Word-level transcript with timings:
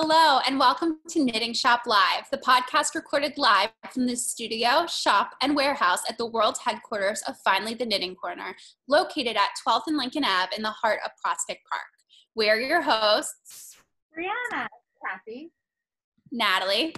Hello, 0.00 0.38
and 0.46 0.60
welcome 0.60 1.00
to 1.08 1.24
Knitting 1.24 1.52
Shop 1.52 1.82
Live, 1.84 2.30
the 2.30 2.38
podcast 2.38 2.94
recorded 2.94 3.36
live 3.36 3.70
from 3.92 4.06
the 4.06 4.14
studio, 4.14 4.86
shop, 4.86 5.32
and 5.42 5.56
warehouse 5.56 6.02
at 6.08 6.16
the 6.18 6.26
world's 6.26 6.60
headquarters 6.60 7.20
of 7.22 7.36
Finally 7.38 7.74
the 7.74 7.84
Knitting 7.84 8.14
Corner, 8.14 8.54
located 8.86 9.36
at 9.36 9.48
12th 9.66 9.88
and 9.88 9.96
Lincoln 9.96 10.22
Ave 10.22 10.54
in 10.56 10.62
the 10.62 10.70
heart 10.70 11.00
of 11.04 11.10
Prospect 11.20 11.62
Park. 11.68 11.88
We're 12.36 12.60
your 12.60 12.80
hosts, 12.80 13.76
Brianna, 14.16 14.68
Kathy, 15.04 15.50
Natalie, 16.30 16.94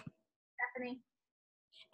Stephanie. 0.74 0.98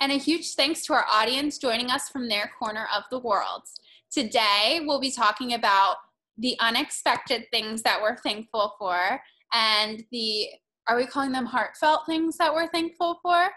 and 0.00 0.10
a 0.10 0.16
huge 0.16 0.54
thanks 0.54 0.82
to 0.86 0.92
our 0.92 1.06
audience 1.08 1.58
joining 1.58 1.88
us 1.88 2.08
from 2.08 2.28
their 2.28 2.50
corner 2.58 2.88
of 2.92 3.04
the 3.12 3.20
world. 3.20 3.62
Today, 4.10 4.80
we'll 4.84 5.00
be 5.00 5.12
talking 5.12 5.54
about 5.54 5.98
the 6.36 6.56
unexpected 6.58 7.44
things 7.52 7.82
that 7.82 8.02
we're 8.02 8.16
thankful 8.16 8.74
for 8.80 9.20
and 9.52 10.02
the 10.10 10.48
are 10.88 10.96
we 10.96 11.06
calling 11.06 11.32
them 11.32 11.46
heartfelt 11.46 12.06
things 12.06 12.36
that 12.38 12.52
we're 12.52 12.68
thankful 12.68 13.18
for? 13.22 13.48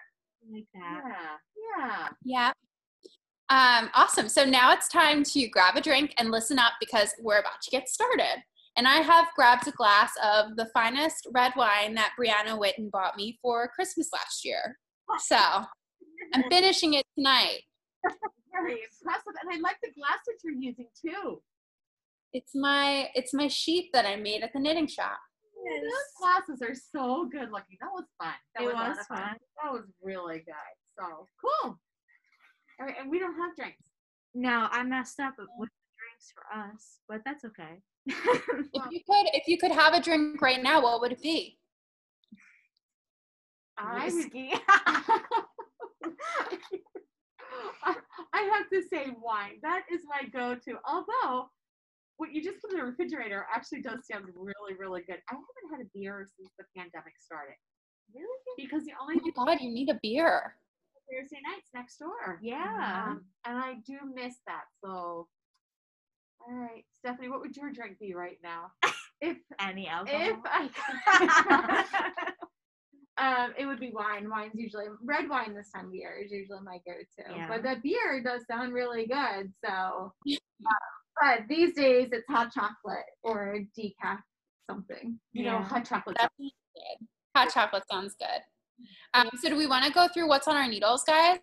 Like 0.52 0.66
that. 0.74 1.38
Yeah. 1.78 2.08
Yeah. 2.24 2.52
Um, 3.50 3.90
awesome. 3.96 4.30
So 4.30 4.46
now 4.46 4.72
it's 4.72 4.88
time 4.88 5.24
to 5.24 5.48
grab 5.48 5.76
a 5.76 5.82
drink 5.82 6.14
and 6.18 6.32
listen 6.32 6.60
up 6.60 6.74
because 6.80 7.14
we're 7.20 7.40
about 7.40 7.62
to 7.64 7.72
get 7.72 7.90
started. 7.90 8.44
And 8.78 8.88
I 8.88 8.98
have 8.98 9.28
grabbed 9.36 9.68
a 9.68 9.72
glass 9.72 10.12
of 10.24 10.56
the 10.56 10.68
finest 10.74 11.28
red 11.34 11.54
wine 11.56 11.96
that 11.96 12.14
Brianna 12.20 12.58
Witten 12.60 12.92
bought 12.92 13.18
me 13.18 13.40
for 13.42 13.68
Christmas 13.70 14.10
last 14.14 14.46
year. 14.46 14.78
So 15.20 15.36
I'm 16.34 16.44
finishing 16.50 16.94
it 16.94 17.06
tonight. 17.18 17.62
Very 18.52 18.74
impressive. 18.74 19.34
And 19.42 19.52
I 19.52 19.60
like 19.60 19.78
the 19.84 19.92
glass 19.96 20.20
that 20.26 20.38
you're 20.44 20.54
using 20.54 20.88
too. 21.06 21.42
It's 22.32 22.54
my 22.54 23.10
it's 23.16 23.34
my 23.34 23.48
sheet 23.48 23.90
that 23.94 24.06
I 24.06 24.16
made 24.16 24.44
at 24.44 24.54
the 24.54 24.60
knitting 24.60 24.88
shop. 24.88 25.20
Those 25.66 26.12
glasses 26.20 26.62
are 26.62 26.76
so 26.76 27.26
good 27.26 27.52
looking. 27.52 27.78
That 27.82 27.92
was 27.94 28.06
fun. 28.22 28.34
That 28.56 28.64
It 28.64 28.72
a 28.72 28.74
lot 28.74 28.90
was 28.90 29.00
of 29.00 29.08
fun. 29.08 29.36
That 29.64 29.72
was 29.72 29.84
really 30.02 30.40
good. 30.40 30.54
So 30.98 31.28
cool. 31.42 31.80
All 32.80 32.86
right, 32.86 32.96
and 33.00 33.10
we 33.10 33.20
don't 33.20 33.36
have 33.36 33.56
drinks. 33.56 33.84
No, 34.34 34.68
I 34.72 34.84
messed 34.84 35.20
up 35.20 35.36
with 35.38 35.48
the 35.48 35.68
drinks 35.98 36.34
for 36.34 36.46
us, 36.58 37.00
but 37.08 37.22
that's 37.26 37.44
okay. 37.46 37.82
If 38.72 38.92
you 38.92 39.00
could 39.06 39.28
if 39.34 39.48
you 39.48 39.58
could 39.58 39.72
have 39.72 39.94
a 39.94 40.02
drink 40.02 40.42
right 40.42 40.62
now, 40.62 40.82
what 40.82 41.02
would 41.02 41.12
it 41.12 41.22
be? 41.22 41.58
I 43.78 44.06
would 44.06 44.14
Whiskey. 44.14 44.54
I 47.84 47.96
I 48.34 48.42
have 48.54 48.70
to 48.72 48.82
say 48.90 49.08
wine. 49.22 49.60
That 49.62 49.84
is 49.92 50.02
my 50.08 50.28
go-to. 50.30 50.78
Although 50.88 51.50
what 52.20 52.34
you 52.34 52.44
just 52.44 52.62
put 52.62 52.72
in 52.72 52.78
the 52.78 52.84
refrigerator 52.84 53.48
actually 53.54 53.82
does 53.82 54.06
sound 54.12 54.26
really, 54.36 54.76
really 54.78 55.02
good. 55.08 55.20
I 55.32 55.34
haven't 55.34 55.72
had 55.72 55.80
a 55.80 55.90
beer 55.96 56.28
since 56.38 56.52
the 56.60 56.66
pandemic 56.76 57.14
started. 57.18 57.56
Really? 58.14 58.28
Because 58.58 58.84
the 58.84 58.92
only 59.02 59.16
Oh 59.24 59.46
god, 59.46 59.58
you 59.62 59.72
need 59.72 59.90
a 59.90 59.98
beer. 60.04 60.56
Thursday 61.10 61.40
nights 61.50 61.70
next 61.74 61.98
door. 61.98 62.40
yeah. 62.44 63.08
Um, 63.08 63.22
and 63.46 63.58
I 63.58 63.76
do 63.88 63.98
miss 64.14 64.36
that. 64.48 64.66
So, 64.84 65.28
all 66.42 66.54
right, 66.54 66.84
Stephanie, 67.00 67.30
what 67.30 67.40
would 67.40 67.56
your 67.56 67.72
drink 67.72 67.98
be 68.00 68.14
right 68.14 68.38
now? 68.44 68.72
if 69.22 69.38
Any 69.60 69.88
alcohol. 69.88 70.22
if 70.22 70.38
I 70.46 70.70
um, 73.46 73.54
it 73.58 73.66
would 73.66 73.80
be 73.80 73.92
wine. 73.94 74.30
Wine's 74.30 74.56
usually 74.56 74.86
red 75.04 75.30
wine 75.30 75.56
this 75.56 75.72
time 75.74 75.88
of 75.88 75.96
year 75.96 76.18
is 76.24 76.32
usually 76.32 76.60
my 76.64 76.80
go-to. 76.86 77.34
Yeah. 77.34 77.48
But 77.48 77.64
the 77.64 77.78
beer 77.82 78.22
does 78.24 78.46
sound 78.46 78.74
really 78.74 79.08
good. 79.08 79.54
So, 79.66 80.14
uh, 80.28 80.70
but 81.22 81.42
these 81.50 81.74
days 81.74 82.10
it's 82.12 82.28
hot 82.30 82.52
chocolate 82.54 83.06
or 83.24 83.60
decaf 83.78 84.20
something. 84.70 85.20
You 85.34 85.44
know, 85.46 85.60
hot 85.60 85.86
chocolate. 85.86 86.18
That 86.20 86.32
sounds 86.40 86.54
good. 86.76 87.08
Hot 87.36 87.50
chocolate 87.54 87.84
sounds 87.92 88.16
good. 88.20 88.42
Um, 89.14 89.30
so 89.42 89.50
do 89.50 89.56
we 89.58 89.68
want 89.68 89.86
to 89.86 89.92
go 89.92 90.08
through 90.08 90.28
what's 90.28 90.48
on 90.48 90.56
our 90.56 90.68
needles, 90.68 91.04
guys? 91.04 91.40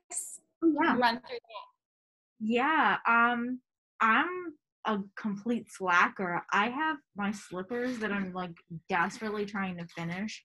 yeah. 0.63 0.97
Run 0.97 1.21
through 1.21 1.39
that. 1.39 2.41
yeah. 2.41 2.97
Um, 3.07 3.61
I'm 4.01 4.55
a 4.87 4.99
complete 5.21 5.67
slacker. 5.71 6.43
I 6.53 6.69
have 6.69 6.97
my 7.17 7.33
slippers 7.33 7.99
that 7.99 8.13
I'm 8.13 8.33
like 8.33 8.55
desperately 8.89 9.45
trying 9.45 9.77
to 9.79 9.87
finish 9.87 10.45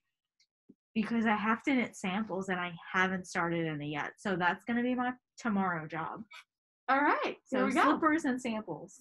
because 0.94 1.24
I 1.26 1.36
have 1.36 1.62
to 1.62 1.74
knit 1.74 1.96
samples 1.96 2.48
and 2.48 2.60
I 2.60 2.72
haven't 2.92 3.26
started 3.26 3.66
any 3.66 3.92
yet. 3.92 4.12
So 4.18 4.36
that's 4.36 4.64
gonna 4.64 4.82
be 4.82 4.94
my 4.94 5.12
tomorrow 5.38 5.86
job. 5.86 6.22
All 6.88 7.00
right. 7.00 7.36
So 7.46 7.58
Here 7.58 7.66
we 7.66 7.72
go. 7.72 7.82
slippers 7.84 8.24
and 8.24 8.40
samples. 8.40 9.00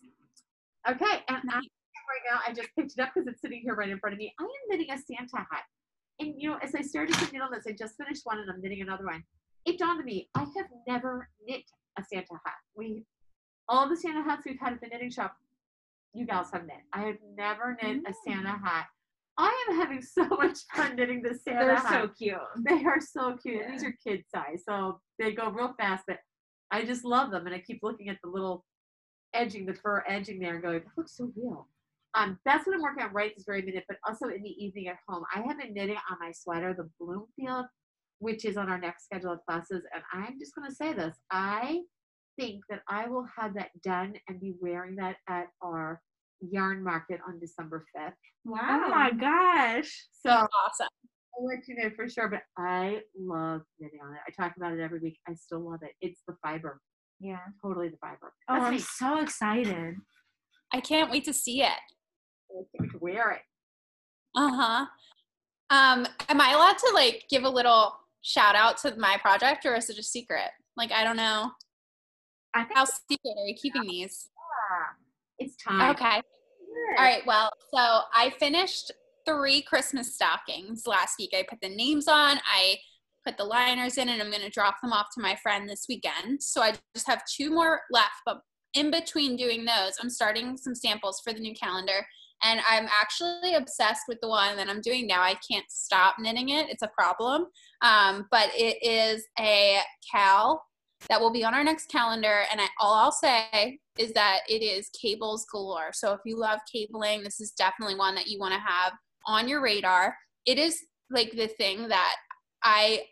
Okay, 0.90 1.22
and 1.28 1.38
I 1.50 1.58
right 1.58 2.26
now 2.30 2.40
I 2.48 2.54
just 2.54 2.70
picked 2.78 2.94
it 2.98 3.02
up 3.02 3.12
because 3.14 3.28
it's 3.28 3.42
sitting 3.42 3.62
here 3.62 3.76
right 3.76 3.90
in 3.90 4.00
front 4.00 4.14
of 4.14 4.20
me. 4.20 4.34
I 4.40 4.44
am 4.44 4.50
knitting 4.70 4.92
a 4.92 4.98
Santa 4.98 5.38
hat, 5.38 5.64
and 6.20 6.34
you 6.38 6.50
know, 6.50 6.58
as 6.62 6.74
I 6.76 6.82
started 6.82 7.16
to 7.16 7.32
knit 7.32 7.42
on 7.42 7.52
this, 7.52 7.66
I 7.68 7.72
just 7.72 7.96
finished 7.98 8.22
one 8.24 8.40
and 8.40 8.50
I'm 8.50 8.62
knitting 8.62 8.82
another 8.82 9.06
one. 9.06 9.24
It 9.66 9.78
dawned 9.78 10.00
on 10.00 10.06
me 10.06 10.30
I 10.36 10.40
have 10.40 10.68
never 10.88 11.30
knit 11.48 11.64
a 12.00 12.04
Santa 12.04 12.34
hat. 12.46 12.56
We 12.76 13.06
all 13.70 13.88
the 13.88 13.96
Santa 13.96 14.24
hats 14.24 14.44
we've 14.46 14.60
had 14.60 14.74
at 14.74 14.82
the 14.82 14.88
knitting 14.88 15.12
shop, 15.12 15.36
you 16.14 16.26
gals 16.26 16.48
have 16.52 16.66
knit. 16.66 16.82
I 16.94 17.02
have 17.02 17.18
never 17.38 17.78
knit 17.82 18.04
a 18.08 18.14
Santa 18.26 18.50
mm. 18.50 18.64
hat. 18.64 18.88
I 19.38 19.66
am 19.70 19.78
having 19.78 20.02
so 20.02 20.26
much 20.28 20.60
fun 20.76 20.96
knitting 20.96 21.22
this 21.22 21.44
Santa 21.44 21.66
They're 21.66 21.76
hat. 21.76 22.04
so 22.04 22.08
cute. 22.18 22.38
They 22.68 22.84
are 22.86 23.00
so 23.00 23.38
cute. 23.38 23.62
Yeah. 23.62 23.72
These 23.72 23.84
are 23.84 23.96
kid 24.04 24.24
size, 24.34 24.64
so 24.68 25.00
they 25.20 25.32
go 25.32 25.50
real 25.50 25.74
fast. 25.80 26.04
But 26.08 26.18
I 26.72 26.84
just 26.84 27.06
love 27.06 27.32
them, 27.32 27.46
and 27.46 27.56
I 27.56 27.60
keep 27.60 27.80
looking 27.84 28.10
at 28.10 28.18
the 28.24 28.30
little 28.30 28.66
edging, 29.34 29.66
the 29.66 29.74
fur 29.74 30.04
edging 30.08 30.40
there, 30.40 30.56
and 30.56 30.64
going, 30.64 30.80
"That 30.80 30.98
looks 30.98 31.18
so 31.18 31.32
real." 31.36 31.68
Um, 32.14 32.40
that's 32.44 32.68
what 32.68 32.76
I'm 32.76 32.82
working 32.82 33.04
on 33.04 33.14
right 33.14 33.34
this 33.36 33.46
very 33.46 33.62
minute. 33.62 33.86
But 33.88 33.98
also 34.08 34.28
in 34.28 34.44
the 34.44 34.64
evening 34.64 34.88
at 34.88 34.98
home, 35.08 35.24
I 35.34 35.42
have 35.42 35.60
been 35.60 35.74
knitting 35.74 35.98
on 36.10 36.18
my 36.20 36.32
sweater, 36.32 36.74
the 36.74 36.90
Bloomfield, 37.00 37.68
which 38.20 38.46
is 38.46 38.58
on 38.58 38.70
our 38.70 38.80
next 38.80 39.06
schedule 39.06 39.34
of 39.34 39.46
classes. 39.46 39.84
And 39.94 40.04
I'm 40.14 40.38
just 40.40 40.56
going 40.56 40.70
to 40.70 40.76
say 40.76 40.94
this: 40.94 41.18
I 41.32 41.82
think 42.40 42.64
that 42.70 42.82
I 42.88 43.08
will 43.08 43.28
have 43.38 43.54
that 43.56 43.70
done 43.84 44.16
and 44.28 44.40
be 44.40 44.56
wearing 44.60 44.96
that 44.98 45.18
at 45.28 45.48
our 45.62 46.02
yarn 46.42 46.84
market 46.84 47.20
on 47.28 47.40
December 47.40 47.86
5th. 47.96 48.14
Wow. 48.46 48.84
Oh 48.86 48.90
my 48.90 49.12
gosh. 49.12 50.08
So 50.12 50.32
Awesome. 50.32 50.88
I'll 51.38 51.46
let 51.46 51.68
you 51.68 51.76
know 51.76 51.90
for 51.96 52.10
sure, 52.10 52.28
but 52.28 52.42
I 52.58 53.02
love 53.18 53.62
knitting 53.80 54.00
on 54.04 54.14
it. 54.14 54.20
I 54.28 54.32
talk 54.42 54.56
about 54.58 54.74
it 54.74 54.80
every 54.80 55.00
week. 55.00 55.20
I 55.28 55.34
still 55.34 55.70
love 55.70 55.80
it. 55.84 55.92
It's 56.02 56.22
the 56.28 56.36
fiber, 56.44 56.82
Yeah. 57.22 57.38
totally 57.62 57.90
the 57.90 57.98
fiber. 57.98 58.34
Oh, 58.50 58.56
That's 58.56 58.66
I'm 58.66 58.74
me. 58.74 58.80
so 58.80 59.20
excited. 59.22 59.96
I 60.74 60.80
can't 60.80 61.12
wait 61.12 61.26
to 61.26 61.34
see 61.34 61.62
it. 61.62 61.68
I 61.70 62.54
can't 62.54 62.68
wait 62.80 62.92
to 62.92 62.98
wear 63.00 63.32
it. 63.32 63.42
Uh-huh. 64.36 64.86
Um, 65.70 66.08
am 66.30 66.42
I 66.42 66.52
allowed 66.54 66.78
to 66.78 66.92
like 66.94 67.26
give 67.30 67.44
a 67.44 67.50
little 67.50 67.94
shout 68.22 68.56
out 68.56 68.78
to 68.80 68.96
my 68.98 69.18
project 69.22 69.66
or 69.66 69.76
is 69.76 69.90
it 69.90 69.98
a 69.98 70.04
secret? 70.04 70.50
Like 70.78 70.92
I 70.92 71.04
don't 71.04 71.18
know. 71.18 71.52
I 72.54 72.64
think 72.64 72.78
How 72.78 72.86
secret 72.86 73.36
are 73.38 73.48
you 73.48 73.56
keeping 73.56 73.84
these? 73.84 74.30
It's 75.40 75.56
time. 75.56 75.92
Okay. 75.92 76.22
All 76.98 77.04
right. 77.04 77.26
Well, 77.26 77.50
so 77.74 78.02
I 78.14 78.32
finished 78.40 78.92
three 79.26 79.62
Christmas 79.62 80.16
stockings 80.16 80.86
last 80.88 81.16
week. 81.20 81.32
I 81.34 81.44
put 81.50 81.62
the 81.62 81.70
names 81.70 82.08
on, 82.08 82.40
I 82.46 82.78
put 83.26 83.38
the 83.38 83.44
liners 83.44 83.98
in, 83.98 84.10
and 84.10 84.22
I'm 84.22 84.30
going 84.30 84.42
to 84.42 84.50
drop 84.50 84.78
them 84.82 84.94
off 84.94 85.08
to 85.16 85.22
my 85.22 85.36
friend 85.42 85.70
this 85.70 85.86
weekend. 85.88 86.42
So 86.42 86.62
I 86.62 86.74
just 86.96 87.08
have 87.08 87.24
two 87.26 87.52
more 87.52 87.82
left. 87.92 88.16
But 88.26 88.42
in 88.74 88.92
between 88.92 89.36
doing 89.36 89.66
those, 89.66 89.94
I'm 90.02 90.10
starting 90.10 90.58
some 90.58 90.76
samples 90.76 91.22
for 91.24 91.34
the 91.34 91.40
new 91.40 91.54
calendar. 91.54 92.06
And 92.44 92.60
I'm 92.68 92.88
actually 93.00 93.54
obsessed 93.54 94.04
with 94.08 94.18
the 94.22 94.28
one 94.28 94.56
that 94.58 94.68
I'm 94.68 94.82
doing 94.82 95.06
now. 95.06 95.22
I 95.22 95.36
can't 95.48 95.70
stop 95.70 96.16
knitting 96.18 96.50
it. 96.50 96.70
It's 96.70 96.82
a 96.82 96.90
problem. 96.98 97.46
Um, 97.84 98.28
but 98.32 98.50
it 98.56 98.78
is 98.82 99.24
a 99.40 99.80
cal 100.12 100.64
that 101.10 101.22
will 101.22 101.32
be 101.32 101.44
on 101.44 101.54
our 101.54 101.64
next 101.64 101.90
calendar. 101.90 102.44
And 102.52 102.60
I, 102.60 102.68
all 102.80 102.96
I'll 102.96 103.12
say 103.12 103.80
is 103.98 104.14
that 104.14 104.40
it 104.50 104.64
is 104.64 104.90
cables 105.00 105.46
galore. 105.52 105.92
So 105.94 106.14
if 106.14 106.20
you 106.26 106.40
love 106.40 106.60
cabling, 106.74 107.24
this 107.24 107.40
is 107.40 107.52
definitely 107.52 107.96
one 107.96 108.16
that 108.16 108.28
you 108.28 108.40
want 108.40 108.54
to 108.54 108.60
have 108.60 108.94
on 109.28 109.48
your 109.48 109.62
radar. 109.62 110.16
It 110.46 110.58
is 110.58 110.80
like 111.12 111.32
the 111.32 111.48
thing 111.48 111.88
that 111.90 112.16
I 112.64 113.04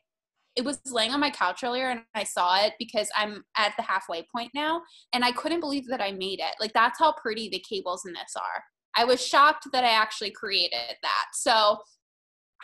it 0.55 0.65
was 0.65 0.79
laying 0.91 1.11
on 1.11 1.19
my 1.19 1.29
couch 1.29 1.63
earlier 1.63 1.89
and 1.89 2.01
I 2.15 2.23
saw 2.23 2.61
it 2.63 2.73
because 2.79 3.09
I'm 3.15 3.45
at 3.55 3.73
the 3.77 3.83
halfway 3.83 4.25
point 4.35 4.51
now 4.53 4.81
and 5.13 5.23
I 5.23 5.31
couldn't 5.31 5.61
believe 5.61 5.87
that 5.87 6.01
I 6.01 6.11
made 6.11 6.39
it. 6.39 6.55
Like 6.59 6.73
that's 6.73 6.99
how 6.99 7.13
pretty 7.13 7.49
the 7.49 7.63
cables 7.67 8.03
in 8.05 8.13
this 8.13 8.35
are. 8.35 8.63
I 8.95 9.05
was 9.05 9.25
shocked 9.25 9.67
that 9.71 9.83
I 9.83 9.91
actually 9.91 10.31
created 10.31 10.97
that. 11.01 11.25
So 11.33 11.77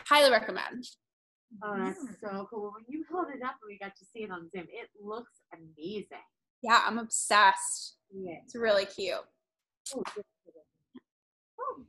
highly 0.00 0.30
recommend. 0.30 0.84
Oh, 1.64 1.74
that's 1.78 2.00
so 2.20 2.46
cool. 2.50 2.72
When 2.74 2.84
you 2.88 3.04
held 3.10 3.28
it 3.28 3.42
up 3.42 3.54
and 3.62 3.68
we 3.68 3.78
got 3.78 3.96
to 3.96 4.04
see 4.04 4.24
it 4.24 4.30
on 4.30 4.50
Zoom, 4.50 4.66
it 4.68 4.90
looks 5.02 5.32
amazing. 5.54 6.26
Yeah, 6.62 6.82
I'm 6.86 6.98
obsessed. 6.98 7.96
Yeah. 8.12 8.38
It's 8.44 8.54
really 8.54 8.84
cute. 8.84 9.14
Oh, 9.94 10.02
good. 10.14 10.24
Oh, 11.60 11.84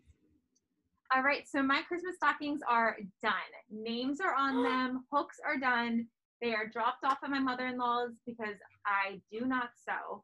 All 1.16 1.24
right, 1.24 1.48
so 1.48 1.62
my 1.64 1.82
Christmas 1.88 2.16
stockings 2.16 2.62
are 2.68 2.98
done. 3.22 3.34
Names 3.72 4.20
are 4.20 4.36
on 4.36 4.64
them, 4.64 5.06
hooks 5.12 5.38
are 5.46 5.58
done. 5.58 6.08
They 6.42 6.54
are 6.54 6.68
dropped 6.68 7.04
off 7.04 7.18
at 7.24 7.30
my 7.30 7.40
mother-in-law's 7.40 8.12
because 8.26 8.56
I 8.86 9.20
do 9.32 9.46
not 9.46 9.70
sew. 9.76 10.24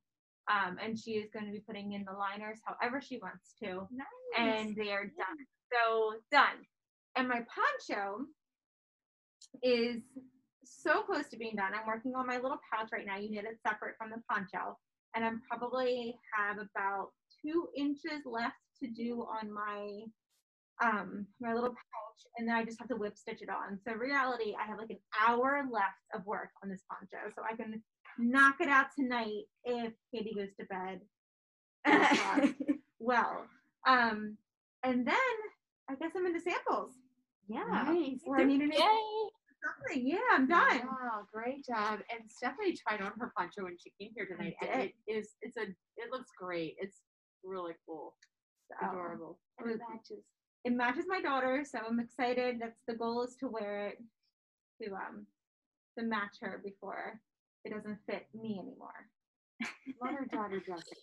Um, 0.52 0.78
and 0.84 1.00
she 1.00 1.12
is 1.12 1.30
going 1.32 1.46
to 1.46 1.52
be 1.52 1.64
putting 1.66 1.94
in 1.94 2.04
the 2.04 2.12
liners 2.12 2.60
however 2.66 3.02
she 3.02 3.18
wants 3.18 3.56
to. 3.64 3.88
nice. 3.92 4.06
And 4.38 4.76
they 4.76 4.92
are 4.92 5.06
done. 5.06 5.38
So 5.72 6.16
done. 6.32 6.66
And 7.16 7.30
my 7.30 7.42
poncho, 7.48 8.26
is 9.62 10.02
so 10.64 11.02
close 11.02 11.28
to 11.30 11.38
being 11.38 11.56
done. 11.56 11.74
I'm 11.74 11.86
working 11.86 12.14
on 12.16 12.26
my 12.26 12.38
little 12.38 12.60
pouch 12.72 12.90
right 12.92 13.06
now. 13.06 13.18
You 13.18 13.30
knit 13.30 13.46
it 13.46 13.60
separate 13.68 13.96
from 13.98 14.10
the 14.10 14.22
poncho. 14.30 14.78
And 15.16 15.24
I'm 15.24 15.42
probably 15.48 16.16
have 16.36 16.58
about 16.58 17.10
two 17.46 17.68
inches 17.78 18.26
left 18.26 18.56
to 18.82 18.88
do 18.88 19.22
on 19.22 19.52
my 19.54 20.06
um 20.84 21.28
my 21.42 21.54
little 21.54 21.70
pouch 21.70 22.22
and 22.38 22.48
then 22.48 22.56
I 22.56 22.64
just 22.66 22.80
have 22.80 22.88
to 22.90 22.96
whip 22.96 23.18
stitch 23.18 23.42
it 23.42 23.50
on. 23.50 23.80
So 23.88 23.94
reality, 23.96 24.56
I 24.60 24.66
have 24.68 24.78
like 24.80 24.90
an 24.90 25.00
hour 25.28 25.64
left 25.72 26.00
of 26.14 26.26
work 26.26 26.50
on 26.64 26.70
this 26.70 26.82
poncho. 26.90 27.32
So 27.36 27.44
I 27.50 27.56
can 27.56 27.82
knock 28.18 28.56
it 28.60 28.70
out 28.70 28.88
tonight 28.98 29.44
if 29.66 29.94
Katie 30.14 30.34
goes 30.36 30.50
to 30.60 30.66
bed. 30.66 31.02
well. 33.00 33.46
Um 33.88 34.38
and 34.84 35.06
then 35.08 35.16
I 35.90 35.96
guess 35.96 36.12
I'm 36.16 36.26
into 36.26 36.40
samples. 36.42 36.94
yeah. 37.48 37.64
Nice. 37.88 38.20
Or 38.26 38.40
I 38.40 38.44
need 38.46 38.62
Yay. 38.62 38.70
something. 38.72 40.08
Yeah, 40.08 40.18
I'm 40.32 40.48
done. 40.48 40.80
Wow, 40.88 41.28
great 41.34 41.66
job. 41.66 42.00
And 42.10 42.30
Stephanie 42.30 42.76
tried 42.76 43.02
on 43.02 43.12
her 43.20 43.32
poncho 43.38 43.64
when 43.64 43.78
she 43.78 43.92
came 44.00 44.12
here 44.16 44.26
tonight, 44.26 44.56
I 44.62 44.66
and 44.66 44.82
did. 44.82 44.92
it 45.08 45.14
is 45.20 45.36
it's 45.42 45.58
a 45.58 45.64
it 45.64 46.12
looks 46.12 46.30
great. 46.40 46.76
It's 46.80 47.02
really 47.44 47.74
cool, 47.86 48.16
So, 48.70 48.88
adorable, 48.90 49.40
and 49.60 49.72
it 49.72 49.80
matches. 49.90 50.24
It 50.66 50.72
matches 50.74 51.06
my 51.08 51.22
daughter, 51.22 51.64
so 51.70 51.80
I'm 51.88 52.00
excited. 52.00 52.58
That's 52.62 52.82
the 52.88 52.94
goal 52.96 53.24
is 53.24 53.36
to 53.38 53.48
wear 53.48 53.88
it 53.90 53.98
to 54.82 54.94
um 54.94 55.26
to 55.98 56.06
match 56.06 56.38
her 56.42 56.62
before 56.64 57.20
it 57.66 57.74
doesn't 57.74 57.98
fit 58.10 58.28
me 58.34 58.60
anymore. 58.60 59.10
Mother 60.02 60.26
daughter 60.32 60.60
dressing, 60.66 60.98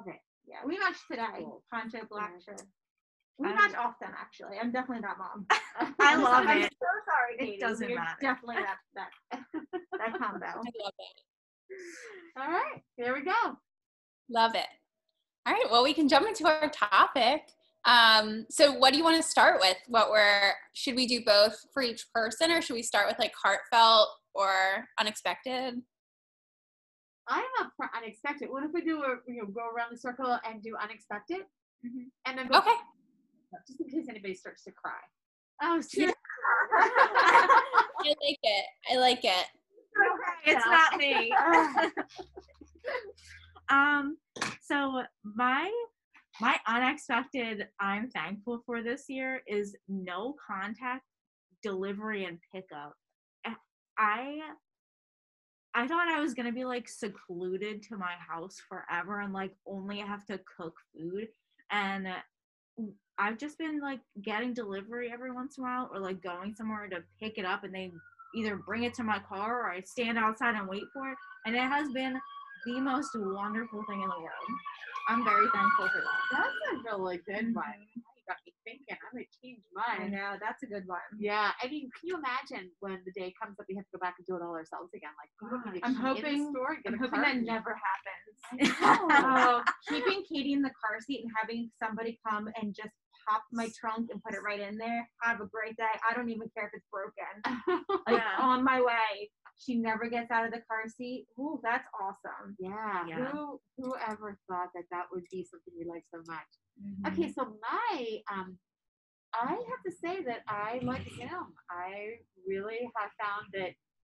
love 0.00 0.14
it. 0.14 0.20
Yeah, 0.46 0.56
we 0.66 0.78
matched 0.78 1.04
today. 1.10 1.24
Cool. 1.38 1.62
Poncho, 1.72 1.98
black 2.10 2.32
Yeah. 2.38 2.44
shirt. 2.54 2.62
We 3.38 3.48
I- 3.48 3.54
match 3.54 3.74
often, 3.74 4.08
actually. 4.18 4.58
I'm 4.60 4.72
definitely 4.72 5.02
that 5.02 5.18
mom. 5.18 5.46
I 6.00 6.16
love 6.16 6.44
it. 6.44 6.48
I'm 6.48 6.62
so 6.62 6.68
sorry, 7.06 7.54
It 7.54 7.60
doesn't 7.60 7.88
We're 7.88 7.96
matter. 7.96 8.16
Definitely 8.20 8.56
that 8.62 8.78
that 8.94 9.10
that 9.98 10.18
combo. 10.18 10.46
I 10.46 10.54
love 10.56 10.94
it. 10.98 11.22
All 12.38 12.48
right, 12.48 12.82
there 12.98 13.14
we 13.14 13.22
go. 13.24 13.56
Love 14.30 14.54
it. 14.54 14.66
All 15.46 15.52
right, 15.52 15.66
well, 15.70 15.82
we 15.82 15.92
can 15.94 16.08
jump 16.08 16.26
into 16.26 16.46
our 16.46 16.68
topic. 16.70 17.42
Um, 17.84 18.46
so 18.48 18.72
what 18.72 18.92
do 18.92 18.98
you 18.98 19.04
want 19.04 19.16
to 19.16 19.22
start 19.28 19.60
with? 19.60 19.76
What 19.88 20.10
were 20.10 20.52
should 20.72 20.94
we 20.94 21.06
do 21.06 21.22
both 21.24 21.56
for 21.74 21.82
each 21.82 22.06
person 22.14 22.50
or 22.50 22.62
should 22.62 22.74
we 22.74 22.82
start 22.82 23.08
with 23.08 23.18
like 23.18 23.32
heartfelt 23.40 24.08
or 24.34 24.86
unexpected? 25.00 25.74
I'm 27.28 27.44
up 27.60 27.72
for 27.76 27.88
unexpected. 27.96 28.50
What 28.50 28.64
if 28.64 28.70
we 28.72 28.82
do 28.82 29.02
a 29.02 29.16
you 29.26 29.42
know 29.42 29.46
go 29.46 29.62
around 29.74 29.88
the 29.92 29.98
circle 29.98 30.38
and 30.44 30.62
do 30.62 30.76
unexpected, 30.80 31.42
Mhm. 31.84 32.10
and 32.26 32.38
then 32.38 32.46
go 32.48 32.58
Okay. 32.58 32.70
just 33.66 33.80
in 33.80 33.88
case 33.88 34.06
anybody 34.08 34.34
starts 34.34 34.62
to 34.64 34.72
cry. 34.72 34.98
Oh, 35.62 35.80
Yeah. 35.92 36.10
I 36.74 38.04
like 38.04 38.38
it. 38.42 38.66
I 38.90 38.96
like 38.96 39.24
it. 39.24 39.46
it's 40.44 40.66
not 40.66 40.96
me. 40.98 41.32
um, 43.68 44.16
so 44.60 45.02
my 45.24 45.70
my 46.40 46.58
unexpected 46.66 47.68
I'm 47.80 48.08
thankful 48.10 48.62
for 48.64 48.82
this 48.82 49.04
year 49.08 49.42
is 49.46 49.76
no 49.88 50.34
contact 50.46 51.04
delivery 51.62 52.24
and 52.24 52.38
pickup. 52.54 52.94
I 53.98 54.40
I 55.74 55.86
thought 55.86 56.08
I 56.08 56.20
was 56.20 56.34
gonna 56.34 56.52
be 56.52 56.64
like 56.64 56.88
secluded 56.88 57.82
to 57.84 57.96
my 57.96 58.14
house 58.28 58.56
forever 58.68 59.20
and 59.20 59.32
like 59.32 59.52
only 59.66 59.98
have 59.98 60.24
to 60.26 60.40
cook 60.56 60.74
food 60.94 61.28
and 61.70 62.06
mm, 62.78 62.92
I've 63.18 63.38
just 63.38 63.58
been 63.58 63.80
like 63.80 64.00
getting 64.22 64.54
delivery 64.54 65.10
every 65.12 65.32
once 65.32 65.58
in 65.58 65.64
a 65.64 65.66
while 65.66 65.90
or 65.92 66.00
like 66.00 66.22
going 66.22 66.54
somewhere 66.54 66.88
to 66.88 67.02
pick 67.20 67.38
it 67.38 67.44
up 67.44 67.64
and 67.64 67.74
they 67.74 67.92
either 68.34 68.56
bring 68.56 68.84
it 68.84 68.94
to 68.94 69.04
my 69.04 69.18
car 69.18 69.62
or 69.62 69.70
I 69.70 69.80
stand 69.82 70.18
outside 70.18 70.54
and 70.54 70.68
wait 70.68 70.84
for 70.92 71.10
it. 71.10 71.18
And 71.46 71.54
it 71.54 71.60
has 71.62 71.90
been 71.92 72.18
the 72.66 72.80
most 72.80 73.10
wonderful 73.14 73.82
thing 73.88 74.02
in 74.02 74.08
the 74.08 74.20
world. 74.20 74.50
I'm 75.08 75.24
very 75.24 75.46
thankful 75.52 75.88
for 75.88 76.02
that. 76.02 76.20
That's 76.30 76.86
a 76.86 76.96
really 76.96 77.18
good 77.26 77.50
mm-hmm. 77.50 77.58
one. 77.58 77.78
You 77.96 78.22
got 78.28 78.38
me 78.46 78.54
thinking. 78.62 78.94
I'm 78.94 79.10
gonna 79.10 79.26
change 79.42 79.62
I 79.74 79.98
mine. 79.98 80.12
know 80.14 80.38
that's 80.38 80.62
a 80.62 80.66
good 80.70 80.86
one. 80.86 81.02
Yeah, 81.18 81.50
I 81.58 81.66
mean, 81.66 81.90
can 81.98 82.06
you 82.06 82.16
imagine 82.22 82.70
when 82.78 83.02
the 83.02 83.10
day 83.18 83.34
comes 83.34 83.56
that 83.58 83.66
we 83.68 83.74
have 83.74 83.84
to 83.90 83.98
go 83.98 84.00
back 84.00 84.14
and 84.18 84.26
do 84.26 84.36
it 84.38 84.42
all 84.46 84.54
ourselves 84.54 84.94
again? 84.94 85.10
Like, 85.18 85.30
we 85.42 85.50
don't 85.50 85.66
need 85.74 85.82
to 85.82 85.86
I'm 85.86 85.98
hoping- 85.98 86.50
store 86.54 86.78
I'm 86.86 86.98
hoping 86.98 87.20
that 87.20 87.42
never 87.42 87.74
happens. 87.74 88.78
oh, 88.78 89.62
keeping 89.88 90.22
Katie 90.22 90.52
in 90.54 90.62
the 90.62 90.70
car 90.78 91.02
seat 91.02 91.26
and 91.26 91.32
having 91.34 91.70
somebody 91.82 92.20
come 92.22 92.46
and 92.60 92.70
just 92.74 92.94
pop 93.28 93.42
my 93.52 93.68
trunk 93.78 94.10
and 94.10 94.22
put 94.22 94.34
it 94.34 94.40
right 94.44 94.60
in 94.60 94.76
there. 94.76 95.08
Have 95.22 95.40
a 95.40 95.46
great 95.46 95.76
day. 95.76 95.94
I 96.08 96.14
don't 96.14 96.28
even 96.30 96.48
care 96.56 96.66
if 96.66 96.72
it's 96.74 96.86
broken. 96.90 97.84
Like 98.06 98.18
Yeah. 98.22 98.36
on 98.44 98.64
my 98.64 98.80
way. 98.80 99.30
She 99.58 99.76
never 99.76 100.08
gets 100.08 100.30
out 100.30 100.44
of 100.46 100.50
the 100.52 100.60
car 100.68 100.88
seat. 100.88 101.26
Ooh, 101.38 101.60
that's 101.62 101.86
awesome. 102.00 102.56
yeah. 102.58 103.04
Yeah. 103.06 103.26
Who 103.26 103.60
whoever 103.78 104.38
thought 104.48 104.68
that 104.74 104.84
that 104.90 105.04
would 105.12 105.24
be 105.30 105.46
something 105.48 105.72
we 105.78 105.84
like 105.88 106.04
so 106.10 106.18
much? 106.26 106.50
Mm-hmm. 106.82 107.06
Okay, 107.12 107.32
so 107.32 107.56
my 107.60 108.18
um, 108.32 108.56
I 109.34 109.50
have 109.52 109.82
to 109.86 109.92
say 109.92 110.22
that 110.24 110.40
I 110.48 110.80
like 110.82 111.04
Zoom. 111.16 111.54
I 111.70 112.16
really 112.46 112.80
have 112.96 113.10
found 113.20 113.46
that 113.54 113.72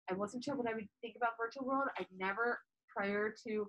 I 0.09 0.13
wasn't 0.13 0.43
sure 0.43 0.55
what 0.55 0.67
I 0.69 0.73
would 0.75 0.87
think 1.01 1.15
about 1.17 1.31
virtual 1.39 1.65
world. 1.65 1.89
I 1.97 2.05
never 2.17 2.59
prior 2.95 3.33
to 3.47 3.67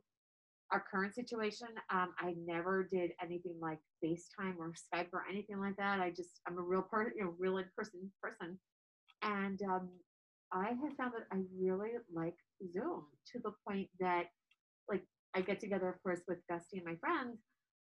our 0.73 0.85
current 0.91 1.15
situation, 1.15 1.69
um, 1.91 2.15
I 2.19 2.35
never 2.47 2.89
did 2.91 3.13
anything 3.23 3.57
like 3.61 3.79
FaceTime 4.05 4.57
or 4.59 4.73
Skype 4.73 5.09
or 5.13 5.25
anything 5.31 5.61
like 5.61 5.77
that. 5.77 6.01
I 6.01 6.11
just 6.11 6.41
I'm 6.49 6.59
a 6.59 6.63
real 6.63 6.83
person, 6.83 7.13
you 7.17 7.25
know, 7.25 7.35
real 7.39 7.59
in 7.59 7.67
person 7.77 8.11
person, 8.23 8.59
and 9.23 9.61
um, 9.63 9.89
I 10.53 10.69
have 10.69 10.97
found 10.97 11.13
that 11.15 11.27
I 11.33 11.41
really 11.59 11.91
like 12.13 12.37
Zoom 12.73 13.05
to 13.33 13.39
the 13.43 13.53
point 13.67 13.89
that 14.01 14.25
like 14.89 15.05
I 15.35 15.41
get 15.41 15.61
together, 15.61 15.89
of 15.89 16.03
course, 16.03 16.21
with 16.29 16.39
Gusty 16.49 16.79
and 16.79 16.87
my 16.87 16.97
friends. 16.97 17.39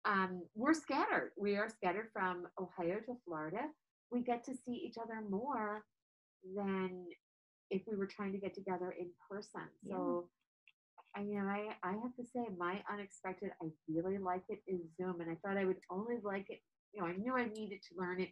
Um, 0.05 0.43
we're 0.55 0.73
scattered. 0.73 1.31
We 1.37 1.57
are 1.57 1.69
scattered 1.69 2.09
from 2.13 2.45
Ohio 2.59 2.97
to 3.07 3.13
Florida. 3.25 3.61
We 4.11 4.21
get 4.21 4.43
to 4.45 4.53
see 4.53 4.73
each 4.73 4.97
other 5.01 5.21
more 5.27 5.83
than 6.55 7.05
if 7.71 7.81
we 7.87 7.95
were 7.95 8.05
trying 8.05 8.31
to 8.33 8.37
get 8.37 8.53
together 8.53 8.93
in 8.99 9.09
person. 9.29 9.61
So, 9.89 10.29
I 11.15 11.21
you 11.21 11.39
know, 11.39 11.47
I, 11.47 11.69
I 11.83 11.93
have 12.15 12.25
to 12.25 12.31
say, 12.31 12.45
my 12.57 12.81
unexpected, 12.91 13.51
I 13.61 13.67
really 13.89 14.17
like 14.17 14.43
it 14.49 14.59
is 14.67 14.81
Zoom, 14.97 15.21
and 15.21 15.29
I 15.29 15.35
thought 15.35 15.57
I 15.57 15.65
would 15.65 15.79
only 15.89 16.15
like 16.23 16.45
it. 16.49 16.59
You 16.93 17.01
know, 17.01 17.07
I 17.07 17.13
knew 17.13 17.35
I 17.35 17.45
needed 17.45 17.81
to 17.89 17.99
learn 17.99 18.21
it 18.21 18.29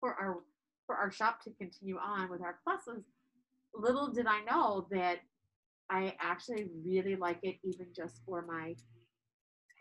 for 0.00 0.14
our 0.14 0.38
for 0.86 0.96
our 0.96 1.10
shop 1.10 1.42
to 1.42 1.50
continue 1.58 1.98
on 1.98 2.30
with 2.30 2.40
our 2.40 2.58
classes. 2.64 3.02
Little 3.74 4.12
did 4.12 4.26
I 4.26 4.40
know 4.48 4.86
that 4.90 5.18
I 5.90 6.14
actually 6.20 6.70
really 6.84 7.16
like 7.16 7.38
it, 7.42 7.56
even 7.64 7.86
just 7.94 8.22
for 8.24 8.46
my 8.46 8.74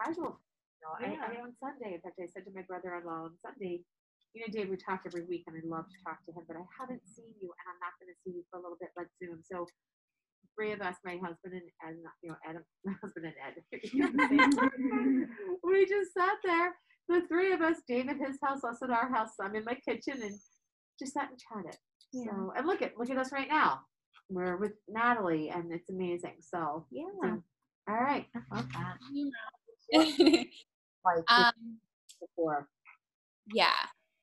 casual. 0.01 0.42
You 1.01 1.08
know, 1.08 1.18
I, 1.22 1.38
I 1.38 1.42
on 1.42 1.54
Sunday. 1.62 1.96
In 1.96 2.01
fact, 2.01 2.20
I 2.20 2.25
said 2.28 2.44
to 2.46 2.51
my 2.54 2.63
brother-in-law 2.68 3.30
on 3.30 3.38
Sunday, 3.42 3.82
you 4.34 4.42
know, 4.42 4.51
Dave, 4.51 4.70
we 4.70 4.78
talk 4.78 5.01
every 5.06 5.24
week, 5.24 5.46
and 5.48 5.56
I 5.56 5.63
love 5.63 5.88
to 5.88 5.98
talk 6.04 6.20
to 6.25 6.34
him, 6.34 6.44
but 6.48 6.58
I 6.58 6.66
haven't 6.78 7.01
seen 7.08 7.32
you, 7.40 7.48
and 7.48 7.66
I'm 7.70 7.80
not 7.80 7.96
going 8.01 8.12
to 8.12 8.18
see 8.25 8.36
you 8.36 8.44
for 8.51 8.60
a 8.60 8.62
little 8.62 8.78
bit. 8.82 8.90
Let's 8.98 9.13
Zoom. 9.18 9.40
So, 9.46 9.66
three 10.56 10.72
of 10.72 10.82
us, 10.82 10.96
my 11.04 11.18
husband 11.18 11.54
and 11.54 11.62
Ed, 11.88 11.96
you 12.24 12.30
know, 12.30 12.36
Adam, 12.48 12.64
my 12.86 12.94
husband 13.02 13.26
and 13.26 13.36
Ed, 13.46 13.62
we 15.64 15.86
just 15.86 16.14
sat 16.14 16.38
there, 16.44 16.74
the 17.10 17.22
three 17.28 17.54
of 17.54 17.62
us, 17.62 17.78
Dave 17.88 18.10
at 18.10 18.18
his 18.18 18.38
house, 18.44 18.64
us 18.64 18.82
at 18.84 18.90
our 18.90 19.12
house. 19.14 19.32
I'm 19.42 19.56
in 19.56 19.64
my 19.66 19.76
kitchen, 19.76 20.22
and 20.24 20.36
just 21.00 21.14
sat 21.14 21.30
and 21.30 21.40
chatted. 21.40 21.80
Yeah. 22.14 22.26
So, 22.26 22.54
and 22.58 22.66
look 22.68 22.82
at 22.82 22.98
look 22.98 23.10
at 23.10 23.18
us 23.18 23.32
right 23.32 23.48
now. 23.50 23.82
We're 24.30 24.58
with 24.58 24.74
Natalie, 24.88 25.50
and 25.50 25.72
it's 25.72 25.90
amazing. 25.90 26.38
So, 26.40 26.86
Yeah. 26.92 27.06
So- 27.22 27.44
all 27.88 27.98
right, 27.98 28.26
I 28.52 28.56
love 28.56 28.66
that. 28.74 30.46
like 31.06 31.24
um, 31.30 31.54
before. 32.20 32.68
yeah, 33.54 33.70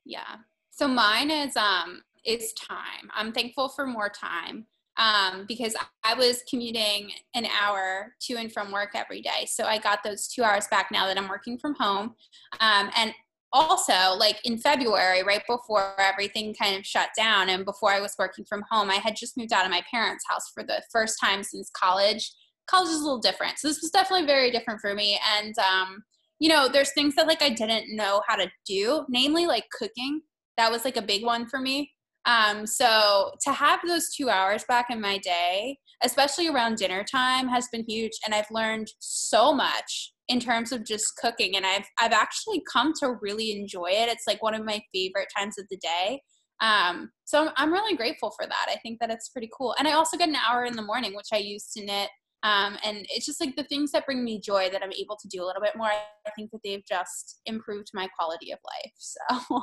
yeah. 0.04 0.36
So 0.70 0.88
mine 0.88 1.30
is 1.30 1.56
um 1.56 2.02
is 2.26 2.52
time. 2.54 3.08
I'm 3.14 3.32
thankful 3.32 3.68
for 3.68 3.86
more 3.86 4.08
time 4.08 4.66
um, 4.96 5.44
because 5.48 5.74
I 6.04 6.14
was 6.14 6.42
commuting 6.48 7.10
an 7.34 7.46
hour 7.46 8.14
to 8.22 8.34
and 8.34 8.52
from 8.52 8.70
work 8.70 8.90
every 8.94 9.22
day. 9.22 9.46
So 9.46 9.64
I 9.64 9.78
got 9.78 10.02
those 10.04 10.28
two 10.28 10.42
hours 10.42 10.66
back 10.70 10.88
now 10.92 11.06
that 11.06 11.18
I'm 11.18 11.28
working 11.28 11.58
from 11.58 11.74
home. 11.78 12.14
Um, 12.60 12.90
and 12.96 13.14
also, 13.52 14.14
like 14.16 14.38
in 14.44 14.58
February, 14.58 15.22
right 15.22 15.42
before 15.46 15.94
everything 16.00 16.54
kind 16.54 16.76
of 16.76 16.86
shut 16.86 17.10
down 17.16 17.50
and 17.50 17.64
before 17.64 17.92
I 17.92 18.00
was 18.00 18.14
working 18.18 18.44
from 18.46 18.64
home, 18.70 18.90
I 18.90 18.94
had 18.94 19.14
just 19.16 19.36
moved 19.36 19.52
out 19.52 19.64
of 19.64 19.70
my 19.70 19.82
parents' 19.90 20.24
house 20.28 20.50
for 20.54 20.62
the 20.62 20.82
first 20.90 21.18
time 21.22 21.42
since 21.42 21.70
college. 21.76 22.32
College 22.66 22.88
is 22.90 23.00
a 23.00 23.04
little 23.04 23.20
different. 23.20 23.58
So 23.58 23.68
this 23.68 23.82
was 23.82 23.90
definitely 23.90 24.26
very 24.26 24.50
different 24.50 24.80
for 24.80 24.94
me. 24.94 25.20
And, 25.36 25.54
um, 25.58 26.02
you 26.38 26.48
know, 26.48 26.68
there's 26.68 26.92
things 26.92 27.14
that 27.16 27.26
like 27.26 27.42
I 27.42 27.50
didn't 27.50 27.94
know 27.94 28.22
how 28.26 28.36
to 28.36 28.50
do, 28.66 29.04
namely 29.08 29.46
like 29.46 29.64
cooking. 29.70 30.22
That 30.56 30.70
was 30.72 30.84
like 30.84 30.96
a 30.96 31.02
big 31.02 31.24
one 31.24 31.46
for 31.46 31.60
me. 31.60 31.92
Um, 32.24 32.66
so 32.66 33.32
to 33.44 33.52
have 33.52 33.80
those 33.86 34.14
two 34.14 34.30
hours 34.30 34.64
back 34.68 34.86
in 34.90 35.00
my 35.00 35.18
day, 35.18 35.78
especially 36.04 36.48
around 36.48 36.76
dinner 36.76 37.04
time, 37.04 37.48
has 37.48 37.68
been 37.72 37.84
huge. 37.88 38.12
And 38.24 38.34
I've 38.34 38.50
learned 38.50 38.88
so 39.00 39.52
much 39.52 40.12
in 40.28 40.38
terms 40.40 40.72
of 40.72 40.84
just 40.84 41.16
cooking. 41.16 41.56
And 41.56 41.66
I've 41.66 41.86
I've 41.98 42.12
actually 42.12 42.62
come 42.72 42.92
to 43.00 43.16
really 43.20 43.52
enjoy 43.52 43.90
it. 43.90 44.08
It's 44.08 44.24
like 44.26 44.42
one 44.42 44.54
of 44.54 44.64
my 44.64 44.80
favorite 44.92 45.28
times 45.36 45.58
of 45.58 45.66
the 45.70 45.78
day. 45.78 46.22
Um, 46.60 47.10
so 47.24 47.42
I'm, 47.42 47.50
I'm 47.56 47.72
really 47.72 47.96
grateful 47.96 48.30
for 48.38 48.46
that. 48.46 48.66
I 48.68 48.76
think 48.76 49.00
that 49.00 49.10
it's 49.10 49.28
pretty 49.30 49.50
cool. 49.56 49.74
And 49.78 49.88
I 49.88 49.92
also 49.92 50.16
get 50.16 50.28
an 50.28 50.36
hour 50.36 50.64
in 50.64 50.76
the 50.76 50.82
morning, 50.82 51.14
which 51.16 51.28
I 51.32 51.38
use 51.38 51.70
to 51.76 51.84
knit. 51.84 52.08
Um, 52.44 52.76
and 52.84 52.98
it's 53.10 53.26
just 53.26 53.40
like 53.40 53.56
the 53.56 53.64
things 53.64 53.92
that 53.92 54.06
bring 54.06 54.24
me 54.24 54.40
joy 54.40 54.68
that 54.70 54.82
I'm 54.82 54.92
able 54.92 55.16
to 55.20 55.28
do 55.28 55.42
a 55.42 55.46
little 55.46 55.62
bit 55.62 55.76
more. 55.76 55.88
I 55.88 56.30
think 56.36 56.50
that 56.52 56.60
they've 56.64 56.84
just 56.88 57.40
improved 57.46 57.88
my 57.94 58.08
quality 58.16 58.52
of 58.52 58.58
life. 58.64 58.92
So. 58.96 59.62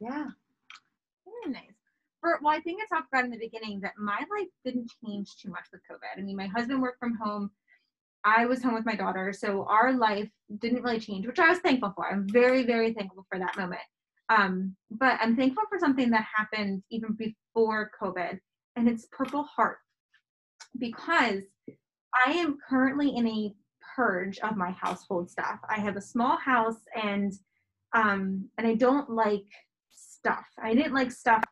Yeah. 0.00 0.26
Very 1.42 1.52
nice. 1.52 1.74
For, 2.20 2.38
well, 2.42 2.54
I 2.54 2.60
think 2.60 2.80
I 2.82 2.94
talked 2.94 3.08
about 3.12 3.24
in 3.24 3.30
the 3.30 3.38
beginning 3.38 3.80
that 3.80 3.94
my 3.98 4.18
life 4.18 4.48
didn't 4.64 4.92
change 5.04 5.36
too 5.36 5.50
much 5.50 5.64
with 5.72 5.80
COVID. 5.90 6.18
I 6.18 6.20
mean, 6.20 6.36
my 6.36 6.48
husband 6.48 6.82
worked 6.82 6.98
from 6.98 7.16
home. 7.16 7.50
I 8.24 8.44
was 8.44 8.62
home 8.62 8.74
with 8.74 8.84
my 8.84 8.94
daughter, 8.94 9.32
so 9.32 9.64
our 9.64 9.94
life 9.94 10.28
didn't 10.58 10.82
really 10.82 11.00
change, 11.00 11.26
which 11.26 11.38
I 11.38 11.48
was 11.48 11.60
thankful 11.60 11.94
for. 11.96 12.10
I'm 12.10 12.28
very, 12.28 12.64
very 12.64 12.92
thankful 12.92 13.24
for 13.30 13.38
that 13.38 13.56
moment. 13.56 13.80
Um, 14.28 14.76
but 14.90 15.18
I'm 15.20 15.34
thankful 15.34 15.64
for 15.70 15.78
something 15.78 16.10
that 16.10 16.26
happened 16.36 16.82
even 16.90 17.14
before 17.14 17.90
COVID, 18.00 18.38
and 18.76 18.88
it's 18.88 19.08
Purple 19.10 19.44
Heart, 19.44 19.78
because 20.78 21.40
I 22.26 22.32
am 22.32 22.58
currently 22.68 23.16
in 23.16 23.26
a 23.26 23.54
purge 23.96 24.38
of 24.40 24.56
my 24.56 24.72
household 24.72 25.30
stuff. 25.30 25.58
I 25.68 25.80
have 25.80 25.96
a 25.96 26.02
small 26.02 26.36
house, 26.36 26.80
and 27.02 27.32
um, 27.94 28.50
and 28.58 28.66
I 28.66 28.74
don't 28.74 29.08
like 29.08 29.46
stuff. 30.20 30.44
I 30.62 30.74
didn't 30.74 30.94
like 30.94 31.10
stuff 31.10 31.42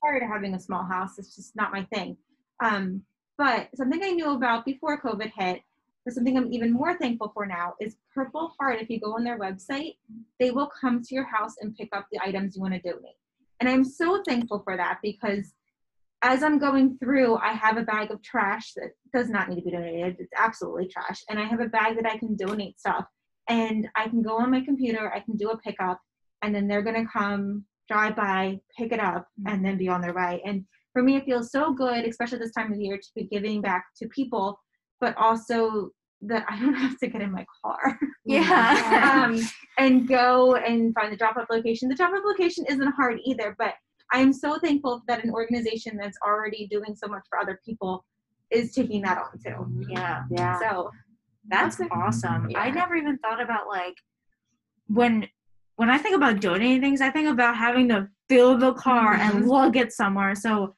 prior 0.00 0.20
to 0.20 0.26
having 0.26 0.54
a 0.54 0.60
small 0.60 0.84
house. 0.84 1.18
It's 1.18 1.34
just 1.34 1.56
not 1.56 1.72
my 1.72 1.84
thing. 1.94 2.16
Um, 2.62 3.02
but 3.38 3.68
something 3.74 4.02
I 4.02 4.10
knew 4.10 4.30
about 4.30 4.64
before 4.64 5.00
COVID 5.00 5.32
hit, 5.36 5.60
but 6.04 6.14
something 6.14 6.36
I'm 6.36 6.52
even 6.52 6.72
more 6.72 6.96
thankful 6.96 7.30
for 7.34 7.46
now 7.46 7.74
is 7.80 7.96
Purple 8.14 8.54
Heart. 8.58 8.80
If 8.80 8.90
you 8.90 9.00
go 9.00 9.14
on 9.14 9.24
their 9.24 9.38
website, 9.38 9.96
they 10.40 10.50
will 10.50 10.70
come 10.80 11.02
to 11.02 11.14
your 11.14 11.24
house 11.24 11.54
and 11.60 11.76
pick 11.76 11.88
up 11.94 12.06
the 12.10 12.20
items 12.22 12.56
you 12.56 12.62
want 12.62 12.74
to 12.74 12.80
donate. 12.80 13.16
And 13.60 13.68
I'm 13.68 13.84
so 13.84 14.22
thankful 14.26 14.60
for 14.64 14.76
that 14.76 14.98
because 15.02 15.52
as 16.22 16.42
I'm 16.42 16.58
going 16.58 16.98
through, 16.98 17.36
I 17.36 17.52
have 17.52 17.76
a 17.76 17.82
bag 17.82 18.10
of 18.10 18.22
trash 18.22 18.72
that 18.74 18.90
does 19.12 19.28
not 19.28 19.48
need 19.48 19.56
to 19.56 19.62
be 19.62 19.70
donated. 19.70 20.16
It's 20.18 20.32
absolutely 20.36 20.88
trash. 20.88 21.22
And 21.28 21.38
I 21.38 21.44
have 21.44 21.60
a 21.60 21.68
bag 21.68 21.96
that 21.96 22.06
I 22.06 22.16
can 22.18 22.36
donate 22.36 22.78
stuff. 22.78 23.06
And 23.48 23.86
I 23.94 24.08
can 24.08 24.22
go 24.22 24.38
on 24.38 24.50
my 24.50 24.60
computer, 24.60 25.12
I 25.12 25.20
can 25.20 25.36
do 25.36 25.50
a 25.50 25.58
pickup, 25.58 26.00
and 26.42 26.54
then 26.54 26.66
they're 26.66 26.82
going 26.82 27.04
to 27.04 27.10
come 27.10 27.64
drive 27.88 28.16
by, 28.16 28.58
pick 28.76 28.92
it 28.92 29.00
up, 29.00 29.26
and 29.46 29.64
then 29.64 29.76
be 29.76 29.88
on 29.88 30.00
their 30.00 30.14
way. 30.14 30.42
And 30.44 30.64
for 30.92 31.02
me, 31.02 31.16
it 31.16 31.24
feels 31.24 31.50
so 31.50 31.72
good, 31.72 32.04
especially 32.04 32.38
this 32.38 32.52
time 32.52 32.72
of 32.72 32.78
year, 32.80 32.96
to 32.96 33.08
be 33.14 33.24
giving 33.24 33.60
back 33.60 33.84
to 33.98 34.08
people, 34.08 34.58
but 35.00 35.16
also 35.16 35.90
that 36.22 36.44
I 36.48 36.58
don't 36.60 36.74
have 36.74 36.98
to 36.98 37.06
get 37.06 37.20
in 37.22 37.30
my 37.32 37.44
car 37.62 37.98
Yeah. 38.24 39.24
um, 39.26 39.40
and 39.78 40.08
go 40.08 40.56
and 40.56 40.92
find 40.94 41.12
the 41.12 41.16
drop 41.16 41.36
off 41.36 41.46
location. 41.50 41.88
The 41.88 41.94
drop 41.94 42.12
off 42.12 42.22
location 42.24 42.64
isn't 42.68 42.92
hard 42.92 43.18
either, 43.24 43.54
but 43.58 43.74
I 44.12 44.20
am 44.20 44.32
so 44.32 44.58
thankful 44.58 45.02
that 45.08 45.22
an 45.24 45.30
organization 45.30 45.96
that's 45.96 46.16
already 46.26 46.66
doing 46.68 46.94
so 46.96 47.06
much 47.08 47.22
for 47.28 47.38
other 47.38 47.60
people 47.64 48.04
is 48.50 48.72
taking 48.72 49.02
that 49.02 49.18
on 49.18 49.38
too. 49.44 49.86
yeah. 49.90 50.22
Yeah. 50.30 50.58
So 50.60 50.90
That's 51.48 51.78
Okay. 51.80 51.88
awesome. 51.92 52.48
I 52.56 52.70
never 52.70 52.94
even 52.96 53.18
thought 53.18 53.40
about 53.40 53.68
like 53.68 53.94
when 54.88 55.26
when 55.76 55.90
I 55.90 55.98
think 55.98 56.16
about 56.16 56.40
donating 56.40 56.80
things, 56.80 57.00
I 57.00 57.10
think 57.10 57.28
about 57.28 57.56
having 57.56 57.88
to 57.90 58.08
fill 58.28 58.56
the 58.58 58.72
car 58.74 59.14
and 59.14 59.44
Mhm. 59.44 59.46
lug 59.46 59.76
it 59.76 59.92
somewhere. 59.92 60.34
So 60.34 60.74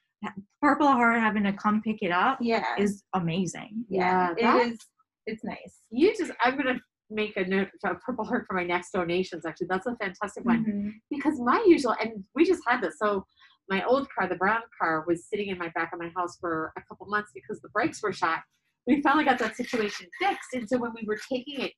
Purple 0.61 0.89
Heart 0.89 1.21
having 1.21 1.45
to 1.45 1.53
come 1.53 1.81
pick 1.83 2.03
it 2.03 2.11
up 2.11 2.39
yeah, 2.41 2.75
is 2.77 3.05
amazing. 3.15 3.85
yeah, 3.89 4.35
Yeah, 4.37 4.55
that- 4.57 4.67
it 4.67 4.73
is. 4.73 4.79
It's 5.27 5.45
nice. 5.45 5.83
You 5.91 6.17
just, 6.17 6.33
I'm 6.41 6.55
going 6.61 6.75
to 6.75 6.81
make 7.11 7.37
a 7.37 7.45
note 7.45 7.69
for 7.81 7.95
Purple 8.05 8.25
Heart 8.25 8.47
for 8.47 8.55
my 8.55 8.65
next 8.65 8.91
donations. 8.91 9.47
Actually, 9.47 9.69
that's 9.69 9.87
a 9.87 9.95
fantastic 9.97 10.45
one 10.45 10.65
Mhm. 10.65 10.93
because 11.11 11.39
my 11.41 11.63
usual, 11.67 11.95
and 12.01 12.25
we 12.35 12.45
just 12.45 12.63
had 12.67 12.81
this. 12.81 12.99
So 12.99 13.25
my 13.69 13.85
old 13.85 14.09
car, 14.11 14.27
the 14.27 14.35
brown 14.37 14.63
car, 14.81 15.05
was 15.07 15.27
sitting 15.29 15.49
in 15.49 15.59
my 15.59 15.69
back 15.69 15.93
of 15.93 16.01
my 16.01 16.09
house 16.17 16.37
for 16.39 16.73
a 16.77 16.83
couple 16.83 17.07
months 17.07 17.31
because 17.35 17.61
the 17.61 17.69
brakes 17.69 18.03
were 18.03 18.13
shot. 18.13 18.43
We 18.87 19.01
finally 19.03 19.25
got 19.25 19.39
that 19.39 19.55
situation 19.55 20.09
fixed, 20.19 20.55
and 20.55 20.69
so 20.69 20.79
when 20.79 20.93
we 20.95 21.05
were 21.07 21.19
taking 21.31 21.61
it 21.61 21.73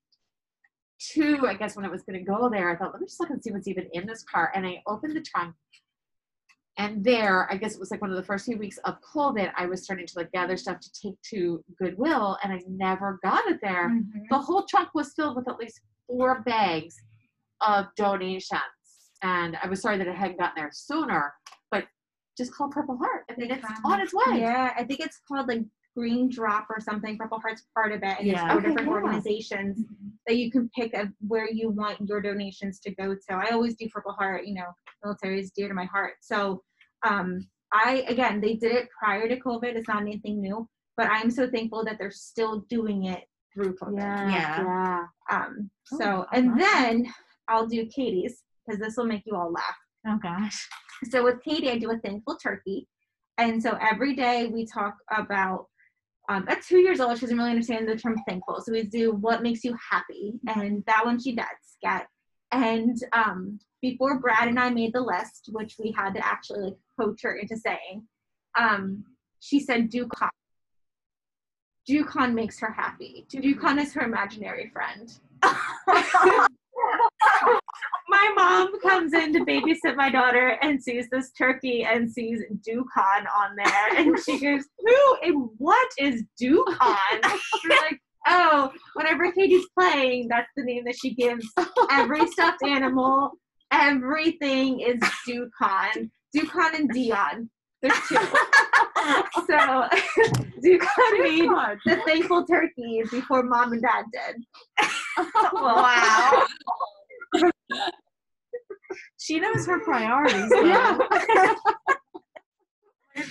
to, 1.00 1.46
I 1.46 1.54
guess 1.54 1.76
when 1.76 1.84
it 1.84 1.90
was 1.90 2.02
going 2.02 2.18
to 2.18 2.24
go 2.24 2.48
there, 2.50 2.70
I 2.70 2.76
thought, 2.76 2.92
let 2.92 3.00
me 3.00 3.06
just 3.06 3.20
look 3.20 3.30
and 3.30 3.42
see 3.42 3.50
what's 3.52 3.68
even 3.68 3.88
in 3.92 4.06
this 4.06 4.22
car. 4.22 4.52
And 4.54 4.66
I 4.66 4.82
opened 4.86 5.16
the 5.16 5.22
trunk, 5.22 5.54
and 6.78 7.02
there, 7.04 7.50
I 7.50 7.56
guess 7.56 7.74
it 7.74 7.80
was 7.80 7.90
like 7.90 8.00
one 8.00 8.10
of 8.10 8.16
the 8.16 8.22
first 8.22 8.44
few 8.46 8.56
weeks 8.56 8.78
of 8.84 8.96
COVID, 9.02 9.50
I 9.56 9.66
was 9.66 9.82
starting 9.82 10.06
to 10.06 10.12
like 10.16 10.30
gather 10.32 10.56
stuff 10.56 10.78
to 10.80 10.90
take 10.92 11.20
to 11.30 11.62
Goodwill, 11.78 12.38
and 12.42 12.52
I 12.52 12.60
never 12.68 13.18
got 13.22 13.46
it 13.48 13.60
there 13.62 13.88
Mhm. 13.90 14.28
the 14.30 14.38
whole 14.38 14.64
trunk 14.64 14.90
was 14.94 15.12
filled 15.14 15.36
with 15.36 15.48
at 15.48 15.58
least 15.58 15.80
four 16.06 16.40
bags 16.42 16.96
of 17.60 17.86
donations. 17.96 18.60
And 19.22 19.56
I 19.62 19.68
was 19.68 19.82
sorry 19.82 19.98
that 19.98 20.06
it 20.06 20.14
hadn't 20.14 20.38
gotten 20.38 20.54
there 20.62 20.70
sooner, 20.72 21.34
but 21.70 21.86
just 22.38 22.54
call 22.54 22.68
Purple 22.68 22.96
Heart. 22.96 23.24
I 23.28 23.34
mean, 23.36 23.48
They 23.48 23.54
it's 23.56 23.66
come. 23.66 23.92
on 23.92 24.00
its 24.00 24.14
way. 24.14 24.40
Yeah, 24.40 24.72
I 24.76 24.84
think 24.84 25.00
it's 25.00 25.20
called 25.28 25.48
like 25.48 25.64
Green 25.96 26.28
Drop 26.28 26.66
or 26.70 26.80
something. 26.80 27.18
Purple 27.18 27.40
Heart's 27.40 27.64
part 27.74 27.92
of 27.92 28.02
it, 28.02 28.18
and 28.18 28.26
Yeah. 28.26 28.32
it's 28.32 28.40
four 28.52 28.58
Okay, 28.58 28.68
different 28.68 28.88
yeah. 28.88 28.94
organizations 28.94 29.84
that 30.26 30.36
you 30.36 30.50
can 30.50 30.68
pick 30.70 30.94
of 30.94 31.08
where 31.26 31.50
you 31.50 31.70
want 31.70 32.00
your 32.08 32.20
donations 32.20 32.78
to 32.80 32.94
go 32.94 33.14
to. 33.14 33.32
I 33.34 33.50
always 33.50 33.74
do 33.76 33.88
Purple 33.88 34.12
Heart. 34.12 34.46
You 34.46 34.54
know, 34.54 34.66
military 35.04 35.40
is 35.40 35.50
dear 35.50 35.68
to 35.68 35.74
my 35.74 35.86
heart. 35.86 36.14
So, 36.20 36.62
um, 37.06 37.48
I 37.72 38.04
again, 38.08 38.40
they 38.40 38.54
did 38.54 38.72
it 38.72 38.88
prior 38.98 39.28
to 39.28 39.38
COVID. 39.40 39.74
It's 39.76 39.88
not 39.88 40.02
anything 40.02 40.40
new, 40.40 40.68
but 40.96 41.08
I'm 41.10 41.30
so 41.30 41.48
thankful 41.50 41.84
that 41.84 41.98
they're 41.98 42.10
still 42.10 42.60
doing 42.68 43.04
it 43.06 43.24
through 43.54 43.74
COVID. 43.76 43.96
Yeah. 43.98 44.62
Yeah. 44.62 45.04
Um, 45.30 45.70
Oh, 45.92 45.98
so, 45.98 46.26
I 46.32 46.36
and 46.38 46.52
like 46.52 46.60
then 46.60 47.12
I'll 47.48 47.66
do 47.66 47.84
Katie's 47.86 48.44
because 48.64 48.80
this 48.80 48.96
will 48.96 49.06
make 49.06 49.22
you 49.26 49.34
all 49.34 49.50
laugh. 49.50 49.76
Oh 50.06 50.18
gosh. 50.22 50.68
So 51.10 51.24
with 51.24 51.42
Katie, 51.42 51.68
I 51.70 51.78
do 51.78 51.90
a 51.90 51.98
thankful 51.98 52.36
turkey. 52.36 52.86
And 53.38 53.60
so 53.60 53.76
every 53.80 54.14
day 54.14 54.46
we 54.48 54.66
talk 54.66 54.94
about, 55.10 55.66
um, 56.30 56.44
at 56.46 56.62
two 56.62 56.78
years 56.78 57.00
old, 57.00 57.16
she 57.18 57.22
doesn't 57.22 57.36
really 57.36 57.50
understand 57.50 57.88
the 57.88 57.96
term 57.96 58.14
thankful. 58.26 58.60
So 58.60 58.70
we 58.70 58.84
do 58.84 59.10
what 59.12 59.42
makes 59.42 59.64
you 59.64 59.76
happy. 59.90 60.34
And 60.46 60.84
that 60.86 61.04
one 61.04 61.20
she 61.20 61.34
does 61.34 61.46
get. 61.82 62.06
And 62.52 62.96
um, 63.12 63.58
before 63.82 64.20
Brad 64.20 64.46
and 64.46 64.58
I 64.58 64.70
made 64.70 64.92
the 64.92 65.00
list, 65.00 65.48
which 65.50 65.74
we 65.82 65.90
had 65.90 66.14
to 66.14 66.24
actually 66.24 66.60
like 66.60 66.76
coach 66.98 67.22
her 67.22 67.34
into 67.34 67.56
saying, 67.56 68.06
um, 68.56 69.04
she 69.40 69.58
said 69.58 69.90
DuCon. 69.90 70.28
DuCon 71.88 72.32
makes 72.32 72.60
her 72.60 72.70
happy. 72.70 73.26
DuCon 73.34 73.82
is 73.82 73.92
her 73.94 74.02
imaginary 74.02 74.70
friend. 74.72 75.12
my 78.08 78.32
mom 78.36 78.80
comes 78.80 79.12
in 79.12 79.32
to 79.32 79.40
babysit 79.40 79.96
my 79.96 80.10
daughter 80.10 80.58
and 80.62 80.82
sees 80.82 81.08
this 81.10 81.30
turkey 81.32 81.84
and 81.84 82.10
sees 82.10 82.42
DuCon 82.68 83.24
on 83.36 83.56
there, 83.56 83.96
and 83.96 84.18
she 84.18 84.38
goes, 84.40 84.64
"Who 84.78 85.16
and 85.22 85.48
what 85.58 85.88
is 85.98 86.24
DuCon?" 86.40 87.38
We're 87.64 87.76
like, 87.82 88.00
"Oh, 88.26 88.72
whenever 88.94 89.30
Katie's 89.32 89.66
playing, 89.78 90.28
that's 90.28 90.50
the 90.56 90.64
name 90.64 90.84
that 90.84 90.96
she 91.00 91.14
gives 91.14 91.46
every 91.90 92.26
stuffed 92.28 92.62
animal. 92.64 93.32
Everything 93.72 94.80
is 94.80 94.98
DuCon. 95.28 96.10
DuCon 96.36 96.74
and 96.74 96.90
Dion. 96.90 97.50
There's 97.82 97.94
two. 98.08 98.16
so 99.46 99.88
DuCon 100.62 101.22
made 101.22 101.48
the 101.86 102.02
thankful 102.06 102.44
turkey 102.44 103.02
before 103.10 103.42
mom 103.42 103.72
and 103.72 103.82
dad 103.82 104.04
did. 104.12 104.44
wow. 105.54 106.46
She 109.18 109.38
knows 109.40 109.66
her 109.66 109.80
priorities. 109.80 110.50
Yeah. 110.54 110.98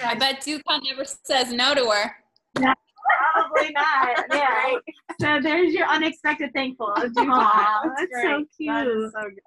I 0.03 0.15
bet 0.15 0.41
Ducon 0.41 0.82
never 0.84 1.03
says 1.06 1.51
no 1.51 1.74
to 1.74 1.86
her. 1.89 2.15
Probably 2.56 3.72
not. 3.72 4.25
Yeah. 4.32 4.77
So 5.20 5.39
there's 5.41 5.74
your 5.74 5.88
unexpected 5.88 6.51
thankful. 6.53 6.91
of 6.94 7.12
DuCon. 7.12 7.29
Aw, 7.32 7.82
That's 7.98 8.01
that's 8.12 8.24
so 8.24 8.29
so 8.29 8.38
cute. 8.38 8.50
cute. 8.58 9.12
so 9.13 9.22
good. 9.22 9.39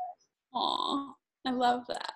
Aw, 0.54 1.12
I 1.46 1.50
love 1.50 1.84
that. 1.88 2.12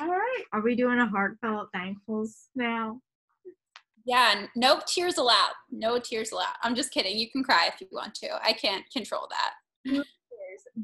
All 0.00 0.08
right. 0.08 0.42
Are 0.52 0.60
we 0.62 0.74
doing 0.74 0.98
a 1.00 1.06
heartfelt 1.06 1.68
thankfuls 1.74 2.46
now? 2.54 3.00
Yeah, 4.04 4.46
no 4.56 4.80
tears 4.86 5.18
allowed. 5.18 5.52
No 5.70 5.98
tears 5.98 6.32
allowed. 6.32 6.54
I'm 6.62 6.74
just 6.74 6.92
kidding. 6.92 7.18
You 7.18 7.30
can 7.30 7.44
cry 7.44 7.68
if 7.72 7.80
you 7.80 7.88
want 7.90 8.14
to. 8.16 8.42
I 8.42 8.52
can't 8.54 8.84
control 8.90 9.28
that. 9.30 9.52
Mm-hmm. 9.90 10.00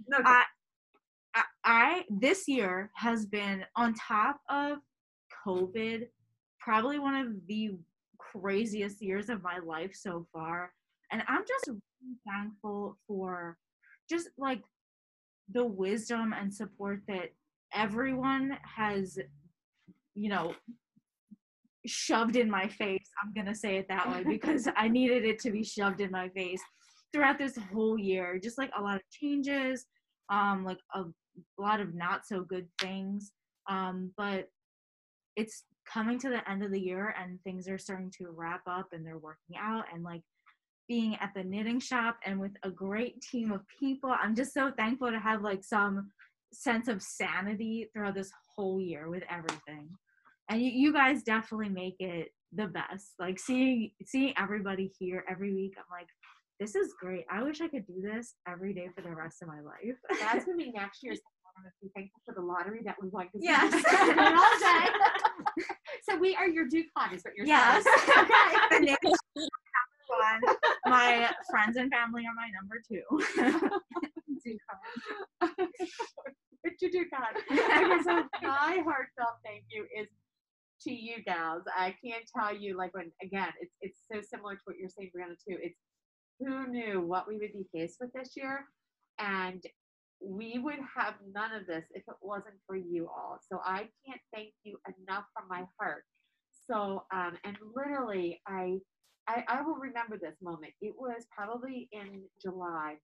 No, 0.08 0.18
I, 0.24 0.44
I, 1.34 1.42
I 1.64 2.04
this 2.10 2.48
year 2.48 2.90
has 2.94 3.26
been 3.26 3.64
on 3.76 3.94
top 3.94 4.40
of 4.48 4.78
COVID, 5.46 6.08
probably 6.60 6.98
one 6.98 7.14
of 7.14 7.28
the 7.46 7.76
craziest 8.18 9.02
years 9.02 9.28
of 9.28 9.42
my 9.42 9.58
life 9.58 9.92
so 9.94 10.26
far, 10.32 10.72
and 11.12 11.22
I'm 11.28 11.42
just 11.46 11.68
really 11.68 12.16
thankful 12.26 12.98
for 13.06 13.56
just 14.08 14.28
like 14.38 14.62
the 15.52 15.64
wisdom 15.64 16.32
and 16.32 16.52
support 16.52 17.00
that 17.08 17.30
everyone 17.72 18.56
has, 18.76 19.18
you 20.14 20.28
know, 20.28 20.54
shoved 21.86 22.36
in 22.36 22.50
my 22.50 22.68
face. 22.68 23.10
I'm 23.22 23.32
gonna 23.34 23.54
say 23.54 23.76
it 23.76 23.88
that 23.88 24.10
way 24.10 24.24
because 24.28 24.68
I 24.76 24.88
needed 24.88 25.24
it 25.24 25.38
to 25.40 25.50
be 25.50 25.64
shoved 25.64 26.00
in 26.00 26.10
my 26.10 26.28
face 26.30 26.62
throughout 27.14 27.38
this 27.38 27.56
whole 27.72 27.96
year. 27.96 28.38
Just 28.42 28.58
like 28.58 28.70
a 28.76 28.82
lot 28.82 28.96
of 28.96 29.02
changes, 29.10 29.86
um, 30.28 30.64
like 30.64 30.78
a 30.94 31.04
lot 31.58 31.80
of 31.80 31.94
not 31.94 32.26
so 32.26 32.42
good 32.42 32.66
things. 32.80 33.32
Um, 33.68 34.10
but 34.16 34.48
it's 35.36 35.64
coming 35.90 36.18
to 36.18 36.28
the 36.28 36.48
end 36.50 36.62
of 36.62 36.72
the 36.72 36.80
year 36.80 37.14
and 37.20 37.42
things 37.42 37.68
are 37.68 37.78
starting 37.78 38.10
to 38.18 38.30
wrap 38.30 38.62
up 38.66 38.88
and 38.92 39.06
they're 39.06 39.18
working 39.18 39.56
out 39.58 39.84
and 39.92 40.02
like 40.02 40.22
being 40.88 41.16
at 41.16 41.32
the 41.34 41.42
knitting 41.42 41.80
shop 41.80 42.18
and 42.24 42.38
with 42.38 42.52
a 42.62 42.70
great 42.70 43.20
team 43.22 43.52
of 43.52 43.60
people. 43.80 44.10
I'm 44.10 44.34
just 44.34 44.52
so 44.52 44.70
thankful 44.76 45.10
to 45.10 45.18
have 45.18 45.42
like 45.42 45.64
some 45.64 46.10
sense 46.52 46.88
of 46.88 47.02
sanity 47.02 47.88
throughout 47.92 48.14
this 48.14 48.30
whole 48.54 48.80
year 48.80 49.08
with 49.08 49.22
everything. 49.30 49.88
And 50.50 50.62
you, 50.62 50.70
you 50.70 50.92
guys 50.92 51.22
definitely 51.22 51.70
make 51.70 51.96
it 52.00 52.28
the 52.52 52.66
best. 52.66 53.14
Like 53.18 53.38
seeing 53.38 53.90
seeing 54.04 54.34
everybody 54.38 54.92
here 54.98 55.24
every 55.28 55.54
week, 55.54 55.74
I'm 55.78 55.84
like, 55.90 56.08
this 56.60 56.74
is 56.74 56.94
great. 57.00 57.24
I 57.30 57.42
wish 57.42 57.60
I 57.60 57.68
could 57.68 57.86
do 57.86 58.00
this 58.00 58.34
every 58.48 58.72
day 58.74 58.88
for 58.94 59.02
the 59.02 59.14
rest 59.14 59.42
of 59.42 59.48
my 59.48 59.60
life. 59.60 59.96
That's 60.20 60.44
gonna 60.44 60.56
be 60.56 60.70
next 60.72 61.02
year's. 61.02 61.20
I'm 61.56 61.62
gonna 61.62 61.72
be 61.82 61.88
thankful 61.94 62.20
for 62.26 62.34
the 62.34 62.40
lottery 62.44 62.80
that 62.84 62.96
we 63.00 63.08
won. 63.10 63.28
Yes. 63.34 63.70
just 63.72 63.86
spent 63.86 64.10
it 64.10 64.18
all 64.18 64.58
day. 64.58 64.90
so 66.08 66.16
we 66.18 66.34
are 66.34 66.48
your 66.48 66.66
DuCon, 66.66 67.14
is 67.14 67.22
what 67.24 67.34
you're 67.36 67.46
Yes. 67.46 67.84
saying. 68.06 68.28
The 68.70 68.80
knitting 68.80 69.12
number 69.36 69.48
one. 70.08 70.56
My 70.86 71.30
friends 71.50 71.76
and 71.76 71.92
family 71.92 72.24
are 72.26 72.34
my 72.34 72.48
number 72.58 72.82
two. 72.88 73.02
It's 76.64 76.80
your 76.82 76.90
DuCon. 76.90 77.34
Okay, 77.52 78.02
so 78.04 78.24
my 78.42 78.82
heartfelt 78.84 79.36
thank 79.44 79.64
you 79.70 79.86
is 80.00 80.08
to 80.82 80.92
you 80.92 81.22
gals. 81.24 81.62
I 81.76 81.94
can't 82.04 82.24
tell 82.36 82.54
you, 82.56 82.76
like 82.76 82.94
when 82.94 83.12
again, 83.22 83.48
it's 83.60 83.74
it's 83.80 84.00
so 84.10 84.20
similar 84.22 84.54
to 84.54 84.60
what 84.64 84.76
you're 84.78 84.88
saying, 84.88 85.10
Brianna, 85.16 85.36
too. 85.48 85.58
It's 85.62 85.78
who 86.40 86.66
knew 86.68 87.00
what 87.00 87.28
we 87.28 87.38
would 87.38 87.52
be 87.52 87.66
faced 87.72 87.98
with 88.00 88.12
this 88.12 88.36
year, 88.36 88.64
and 89.18 89.62
we 90.20 90.58
would 90.58 90.78
have 90.96 91.14
none 91.32 91.52
of 91.52 91.66
this 91.66 91.84
if 91.94 92.02
it 92.08 92.14
wasn't 92.22 92.54
for 92.66 92.76
you 92.76 93.08
all. 93.08 93.38
So 93.48 93.60
I 93.64 93.88
can't 94.06 94.20
thank 94.34 94.52
you 94.64 94.78
enough 94.86 95.24
from 95.34 95.48
my 95.48 95.64
heart. 95.78 96.04
So 96.66 97.04
um, 97.12 97.36
and 97.44 97.56
literally, 97.74 98.40
I, 98.46 98.78
I 99.28 99.44
I 99.48 99.62
will 99.62 99.76
remember 99.76 100.18
this 100.18 100.36
moment. 100.42 100.72
It 100.80 100.94
was 100.98 101.26
probably 101.36 101.88
in 101.92 102.22
July 102.40 102.96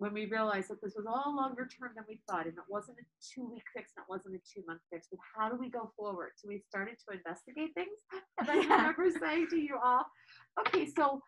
when 0.00 0.14
we 0.14 0.24
realized 0.24 0.70
that 0.70 0.80
this 0.80 0.94
was 0.96 1.04
all 1.06 1.36
longer 1.36 1.68
term 1.68 1.92
than 1.94 2.04
we 2.08 2.22
thought, 2.26 2.46
and 2.46 2.56
it 2.56 2.64
wasn't 2.70 2.96
a 2.98 3.04
two 3.20 3.46
week 3.52 3.62
fix, 3.76 3.92
and 3.94 4.02
it 4.02 4.08
wasn't 4.08 4.34
a 4.34 4.38
two 4.38 4.64
month 4.66 4.80
fix. 4.90 5.08
But 5.10 5.20
how 5.36 5.50
do 5.50 5.56
we 5.60 5.68
go 5.68 5.92
forward? 5.94 6.30
So 6.36 6.48
we 6.48 6.62
started 6.66 6.96
to 7.06 7.16
investigate 7.16 7.74
things. 7.74 8.00
And 8.40 8.48
I 8.48 8.54
remember 8.62 9.10
saying 9.20 9.48
to 9.50 9.58
you 9.58 9.76
all, 9.84 10.06
okay, 10.60 10.86
so 10.86 11.20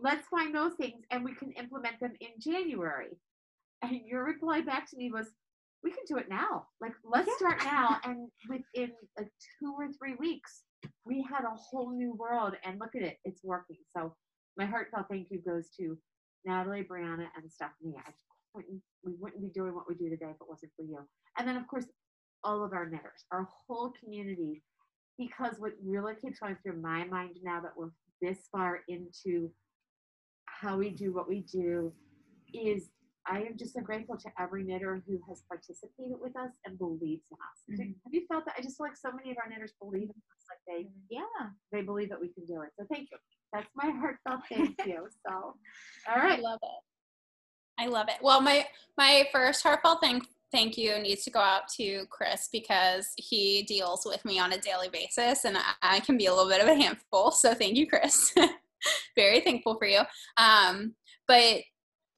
let's 0.00 0.26
find 0.28 0.54
those 0.54 0.74
things 0.74 1.04
and 1.10 1.24
we 1.24 1.34
can 1.34 1.52
implement 1.52 2.00
them 2.00 2.12
in 2.20 2.28
January. 2.40 3.18
And 3.82 4.00
your 4.06 4.24
reply 4.24 4.60
back 4.60 4.90
to 4.90 4.96
me 4.96 5.10
was, 5.10 5.26
we 5.82 5.90
can 5.90 6.04
do 6.06 6.18
it 6.18 6.28
now. 6.28 6.66
Like, 6.80 6.92
let's 7.04 7.32
start 7.36 7.58
now. 7.64 7.98
And 8.04 8.28
within 8.48 8.92
like 9.16 9.30
two 9.58 9.74
or 9.76 9.88
three 9.92 10.14
weeks, 10.18 10.62
we 11.06 11.22
had 11.22 11.44
a 11.44 11.56
whole 11.56 11.90
new 11.90 12.14
world. 12.14 12.54
And 12.64 12.78
look 12.78 12.94
at 12.94 13.02
it, 13.02 13.18
it's 13.24 13.42
working. 13.42 13.78
So 13.96 14.14
my 14.58 14.66
heartfelt 14.66 15.06
thank 15.10 15.28
you 15.30 15.40
goes 15.40 15.70
to 15.78 15.96
Natalie, 16.44 16.84
Brianna, 16.84 17.26
and 17.36 17.50
Stephanie. 17.50 17.94
I 17.96 18.10
wouldn't, 18.54 18.82
we 19.04 19.12
wouldn't 19.18 19.42
be 19.42 19.48
doing 19.48 19.74
what 19.74 19.88
we 19.88 19.94
do 19.94 20.10
today 20.10 20.30
if 20.30 20.36
it 20.36 20.48
wasn't 20.48 20.72
for 20.76 20.82
you. 20.82 20.98
And 21.38 21.48
then, 21.48 21.56
of 21.56 21.66
course, 21.66 21.86
all 22.44 22.64
of 22.64 22.72
our 22.72 22.86
knitters, 22.86 23.24
our 23.32 23.48
whole 23.66 23.92
community. 24.02 24.62
Because 25.18 25.56
what 25.58 25.72
really 25.82 26.14
keeps 26.14 26.38
going 26.40 26.56
through 26.62 26.80
my 26.80 27.04
mind 27.04 27.36
now 27.42 27.60
that 27.60 27.72
we're 27.76 27.90
this 28.22 28.48
far 28.52 28.80
into 28.88 29.50
how 30.60 30.76
we 30.76 30.90
do 30.90 31.12
what 31.12 31.28
we 31.28 31.40
do 31.40 31.92
is 32.52 32.90
I 33.26 33.40
am 33.40 33.56
just 33.56 33.74
so 33.74 33.80
grateful 33.80 34.16
to 34.16 34.28
every 34.38 34.64
knitter 34.64 35.02
who 35.06 35.18
has 35.28 35.42
participated 35.48 36.16
with 36.20 36.36
us 36.36 36.50
and 36.64 36.78
believes 36.78 37.22
in 37.30 37.36
us. 37.36 37.78
Mhm. 37.78 37.94
Have 38.04 38.12
you 38.12 38.26
felt 38.26 38.44
that? 38.46 38.54
I 38.58 38.62
just 38.62 38.76
feel 38.76 38.86
like 38.86 38.96
so 38.96 39.12
many 39.12 39.30
of 39.30 39.36
our 39.42 39.48
knitters 39.48 39.72
believe 39.80 40.04
in 40.04 40.10
us, 40.10 40.46
like 40.48 40.60
they 40.66 40.90
yeah. 41.08 41.50
they 41.70 41.82
believe 41.82 42.08
that 42.08 42.20
we 42.20 42.28
can 42.28 42.44
do 42.46 42.62
it. 42.62 42.70
So 42.78 42.86
thank 42.92 43.10
you. 43.10 43.18
That's 43.52 43.68
my 43.74 43.90
heartfelt 44.00 44.40
thank 44.48 44.84
you. 44.86 45.08
So, 45.26 45.54
all 46.08 46.16
right. 46.16 46.38
I 46.38 46.42
love 46.42 46.60
it. 46.62 47.82
I 47.82 47.86
love 47.86 48.08
it. 48.08 48.16
Well, 48.22 48.40
my 48.40 48.66
my 48.96 49.28
first 49.32 49.62
heartfelt 49.62 50.00
thank 50.00 50.24
thank 50.50 50.76
you 50.76 50.98
needs 50.98 51.22
to 51.24 51.30
go 51.30 51.40
out 51.40 51.68
to 51.76 52.06
Chris 52.10 52.48
because 52.50 53.12
he 53.16 53.62
deals 53.62 54.04
with 54.04 54.24
me 54.24 54.38
on 54.38 54.52
a 54.52 54.58
daily 54.58 54.88
basis, 54.88 55.44
and 55.44 55.56
I, 55.56 55.72
I 55.82 56.00
can 56.00 56.16
be 56.16 56.26
a 56.26 56.34
little 56.34 56.50
bit 56.50 56.60
of 56.60 56.68
a 56.68 56.74
handful. 56.74 57.30
So 57.30 57.54
thank 57.54 57.76
you, 57.76 57.86
Chris. 57.86 58.34
Very 59.16 59.40
thankful 59.40 59.78
for 59.78 59.86
you. 59.86 60.00
Um, 60.36 60.94
but 61.26 61.62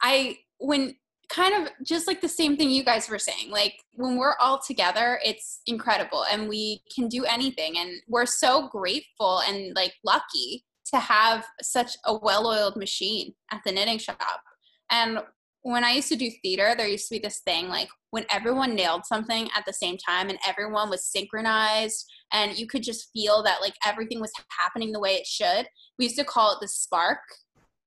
I 0.03 0.38
when 0.59 0.94
kind 1.29 1.55
of 1.55 1.72
just 1.83 2.07
like 2.07 2.20
the 2.20 2.29
same 2.29 2.57
thing 2.57 2.68
you 2.68 2.85
guys 2.85 3.09
were 3.09 3.18
saying 3.18 3.51
like 3.51 3.81
when 3.94 4.16
we're 4.18 4.37
all 4.38 4.61
together 4.61 5.18
it's 5.25 5.62
incredible 5.66 6.27
and 6.31 6.46
we 6.46 6.83
can 6.94 7.09
do 7.09 7.25
anything 7.25 7.79
and 7.79 7.90
we're 8.07 8.27
so 8.27 8.68
grateful 8.68 9.40
and 9.48 9.75
like 9.75 9.94
lucky 10.05 10.62
to 10.85 10.98
have 10.98 11.46
such 11.62 11.96
a 12.05 12.14
well-oiled 12.14 12.77
machine 12.77 13.33
at 13.51 13.62
the 13.64 13.72
knitting 13.72 13.98
shop 13.98 14.42
and 14.90 15.20
when 15.62 15.85
i 15.85 15.92
used 15.92 16.09
to 16.09 16.16
do 16.16 16.31
theater 16.42 16.75
there 16.77 16.88
used 16.88 17.09
to 17.09 17.14
be 17.14 17.20
this 17.20 17.40
thing 17.40 17.68
like 17.68 17.88
when 18.11 18.25
everyone 18.31 18.75
nailed 18.75 19.05
something 19.07 19.48
at 19.57 19.64
the 19.66 19.72
same 19.72 19.96
time 19.96 20.29
and 20.29 20.38
everyone 20.46 20.90
was 20.90 21.11
synchronized 21.11 22.05
and 22.33 22.59
you 22.59 22.66
could 22.66 22.83
just 22.83 23.11
feel 23.12 23.42
that 23.42 23.61
like 23.61 23.75
everything 23.87 24.20
was 24.20 24.33
happening 24.61 24.92
the 24.92 25.01
way 25.01 25.14
it 25.14 25.27
should 25.27 25.66
we 25.98 26.07
used 26.07 26.18
to 26.18 26.25
call 26.25 26.53
it 26.53 26.59
the 26.61 26.68
spark 26.68 27.20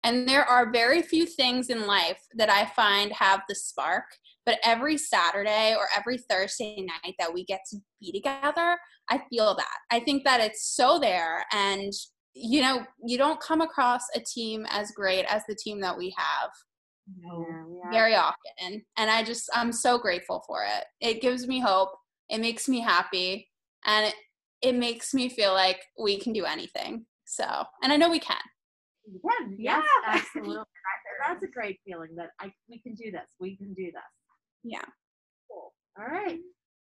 and 0.05 0.29
there 0.29 0.45
are 0.45 0.71
very 0.71 1.01
few 1.01 1.25
things 1.25 1.71
in 1.71 1.87
life 1.87 2.19
that 2.35 2.47
I 2.47 2.67
find 2.67 3.11
have 3.11 3.41
the 3.49 3.55
spark, 3.55 4.03
but 4.45 4.59
every 4.63 4.99
Saturday 4.99 5.73
or 5.75 5.87
every 5.97 6.19
Thursday 6.19 6.79
night 6.79 7.15
that 7.17 7.33
we 7.33 7.43
get 7.43 7.61
to 7.71 7.77
be 7.99 8.11
together, 8.11 8.77
I 9.09 9.23
feel 9.31 9.55
that. 9.55 9.77
I 9.89 9.99
think 9.99 10.23
that 10.23 10.41
it's 10.41 10.75
so 10.75 10.99
there. 10.99 11.43
And, 11.51 11.91
you 12.35 12.61
know, 12.61 12.85
you 13.03 13.17
don't 13.17 13.39
come 13.39 13.61
across 13.61 14.03
a 14.13 14.19
team 14.19 14.67
as 14.69 14.91
great 14.91 15.25
as 15.25 15.41
the 15.47 15.55
team 15.55 15.81
that 15.81 15.97
we 15.97 16.13
have 16.15 16.51
No. 17.21 17.45
Yeah, 17.83 17.91
very 17.91 18.15
often. 18.15 18.83
And 18.97 19.09
I 19.09 19.23
just, 19.23 19.49
I'm 19.53 19.71
so 19.71 19.97
grateful 19.97 20.43
for 20.47 20.63
it. 20.63 20.85
It 20.99 21.21
gives 21.21 21.47
me 21.47 21.59
hope, 21.59 21.89
it 22.29 22.39
makes 22.39 22.67
me 22.67 22.79
happy, 22.79 23.49
and 23.85 24.07
it, 24.07 24.15
it 24.61 24.73
makes 24.73 25.13
me 25.13 25.29
feel 25.29 25.53
like 25.53 25.81
we 25.99 26.19
can 26.19 26.33
do 26.33 26.45
anything. 26.45 27.05
So, 27.25 27.45
and 27.83 27.91
I 27.93 27.97
know 27.97 28.09
we 28.09 28.19
can. 28.19 28.37
You 29.11 29.19
can. 29.19 29.55
Yes, 29.57 29.83
Yeah. 30.03 30.13
absolutely. 30.35 30.63
That's 31.27 31.43
a 31.43 31.47
great 31.47 31.79
feeling 31.85 32.15
that 32.15 32.31
I 32.39 32.51
we 32.69 32.79
can 32.79 32.93
do 32.93 33.11
this. 33.11 33.27
We 33.39 33.55
can 33.55 33.73
do 33.73 33.85
this. 33.85 34.01
Yeah. 34.63 34.85
Cool. 35.49 35.73
All 35.97 36.05
right. 36.05 36.39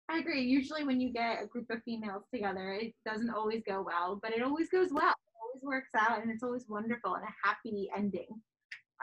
I 0.08 0.18
agree. 0.18 0.42
Usually, 0.42 0.84
when 0.84 1.00
you 1.00 1.12
get 1.12 1.42
a 1.42 1.46
group 1.46 1.70
of 1.70 1.82
females 1.84 2.24
together, 2.32 2.72
it 2.72 2.94
doesn't 3.06 3.30
always 3.30 3.62
go 3.66 3.82
well, 3.82 4.18
but 4.22 4.32
it 4.32 4.42
always 4.42 4.68
goes 4.68 4.88
well. 4.92 5.10
It 5.10 5.34
always 5.42 5.62
works 5.62 5.90
out, 5.98 6.20
and 6.22 6.30
it's 6.30 6.42
always 6.42 6.66
wonderful 6.68 7.14
and 7.14 7.24
a 7.24 7.46
happy 7.48 7.88
ending. 7.96 8.28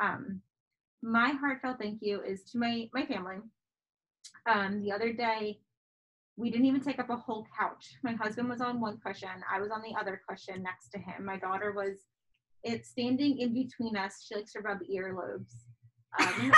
Um, 0.02 0.41
my 1.02 1.32
heartfelt 1.32 1.80
thank 1.80 2.00
you 2.02 2.22
is 2.22 2.44
to 2.52 2.58
my 2.58 2.90
my 2.94 3.06
family. 3.06 3.38
Um, 4.50 4.82
the 4.82 4.92
other 4.92 5.14
day, 5.14 5.60
we 6.38 6.50
didn't 6.50 6.66
even 6.66 6.82
take 6.82 7.00
up 7.00 7.10
a 7.10 7.16
whole 7.16 7.46
couch. 7.58 7.96
My 8.04 8.14
husband 8.14 8.50
was 8.50 8.62
on 8.62 8.80
one 8.80 9.00
cushion. 9.06 9.30
I 9.52 9.60
was 9.60 9.72
on 9.72 9.82
the 9.82 10.00
other 10.00 10.22
cushion 10.28 10.64
next 10.64 10.90
to 10.90 11.00
him. 11.00 11.26
My 11.26 11.38
daughter 11.38 11.74
was 11.74 11.98
it's 12.64 12.90
standing 12.90 13.40
in 13.40 13.54
between 13.54 13.98
us. 13.98 14.26
She 14.28 14.36
likes 14.36 14.54
to 14.54 14.60
rub 14.60 14.80
earlobes. 14.82 15.54
Um, 16.20 16.52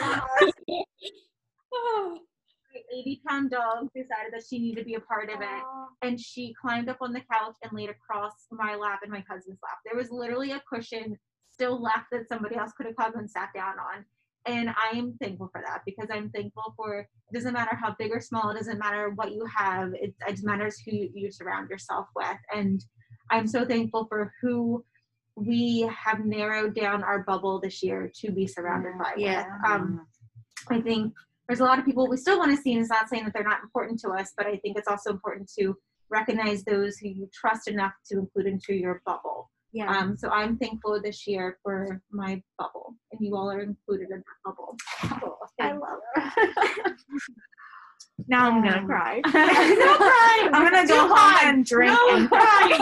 my 0.00 0.52
80 2.92 3.22
pound 3.26 3.50
dog 3.50 3.88
decided 3.94 4.32
that 4.32 4.44
she 4.48 4.58
needed 4.58 4.80
to 4.80 4.86
be 4.86 4.94
a 4.94 5.00
part 5.00 5.28
of 5.30 5.40
it 5.40 5.62
and 6.02 6.18
she 6.18 6.54
climbed 6.60 6.88
up 6.88 6.98
on 7.00 7.12
the 7.12 7.20
couch 7.20 7.56
and 7.62 7.72
laid 7.72 7.90
across 7.90 8.32
my 8.50 8.74
lap 8.74 9.00
and 9.02 9.12
my 9.12 9.22
husband's 9.28 9.60
lap 9.62 9.78
there 9.84 9.96
was 9.96 10.10
literally 10.10 10.52
a 10.52 10.62
cushion 10.72 11.18
still 11.52 11.80
left 11.82 12.06
that 12.12 12.28
somebody 12.28 12.56
else 12.56 12.72
could 12.76 12.86
have 12.86 12.96
come 12.96 13.16
and 13.16 13.30
sat 13.30 13.50
down 13.54 13.74
on 13.78 14.04
and 14.46 14.70
i 14.70 14.96
am 14.96 15.14
thankful 15.20 15.48
for 15.52 15.62
that 15.64 15.82
because 15.86 16.08
i'm 16.10 16.30
thankful 16.30 16.74
for 16.76 17.00
it 17.00 17.34
doesn't 17.34 17.52
matter 17.52 17.76
how 17.76 17.94
big 17.98 18.10
or 18.10 18.20
small 18.20 18.50
it 18.50 18.56
doesn't 18.56 18.78
matter 18.78 19.10
what 19.10 19.32
you 19.32 19.44
have 19.56 19.92
it, 19.94 20.14
it 20.26 20.40
matters 20.42 20.78
who 20.84 20.94
you, 20.96 21.10
you 21.14 21.30
surround 21.30 21.68
yourself 21.70 22.06
with 22.16 22.38
and 22.54 22.84
i'm 23.30 23.46
so 23.46 23.64
thankful 23.64 24.06
for 24.06 24.32
who 24.40 24.84
we 25.36 25.88
have 26.04 26.24
narrowed 26.24 26.74
down 26.74 27.02
our 27.02 27.22
bubble 27.22 27.60
this 27.60 27.82
year 27.82 28.10
to 28.14 28.30
be 28.30 28.46
surrounded 28.46 28.92
by 28.98 29.12
Yeah. 29.16 29.46
um, 29.66 30.06
I 30.68 30.80
think 30.80 31.14
there's 31.48 31.60
a 31.60 31.64
lot 31.64 31.78
of 31.78 31.84
people 31.84 32.08
we 32.08 32.16
still 32.16 32.38
want 32.38 32.54
to 32.54 32.62
see, 32.62 32.72
and 32.72 32.80
it's 32.80 32.90
not 32.90 33.08
saying 33.08 33.24
that 33.24 33.32
they're 33.34 33.42
not 33.42 33.62
important 33.62 33.98
to 34.00 34.10
us, 34.10 34.32
but 34.36 34.46
I 34.46 34.56
think 34.58 34.78
it's 34.78 34.88
also 34.88 35.10
important 35.10 35.50
to 35.58 35.76
recognize 36.08 36.64
those 36.64 36.98
who 36.98 37.08
you 37.08 37.28
trust 37.32 37.66
enough 37.68 37.92
to 38.10 38.18
include 38.18 38.46
into 38.46 38.74
your 38.74 39.02
bubble. 39.04 39.50
Yeah. 39.72 39.90
Um, 39.96 40.16
so 40.16 40.28
I'm 40.28 40.58
thankful 40.58 41.00
this 41.02 41.26
year 41.26 41.58
for 41.62 42.00
my 42.10 42.42
bubble, 42.58 42.94
and 43.10 43.20
you 43.24 43.34
all 43.36 43.50
are 43.50 43.60
included 43.60 44.10
in 44.10 44.18
that 44.18 44.24
bubble. 44.44 44.76
Cool. 45.20 45.38
I 45.60 45.72
love 45.72 45.98
you. 46.16 46.22
now 48.28 48.50
I'm 48.50 48.62
gonna 48.62 48.78
Um, 48.80 48.86
cry. 48.86 49.20
no 49.24 49.30
crying. 49.32 50.54
I'm 50.54 50.70
gonna 50.70 50.86
go 50.86 50.98
home 51.00 51.10
hot. 51.16 51.44
and 51.46 51.64
drink 51.64 51.92
No 51.92 52.16
and 52.16 52.28
crying. 52.28 52.80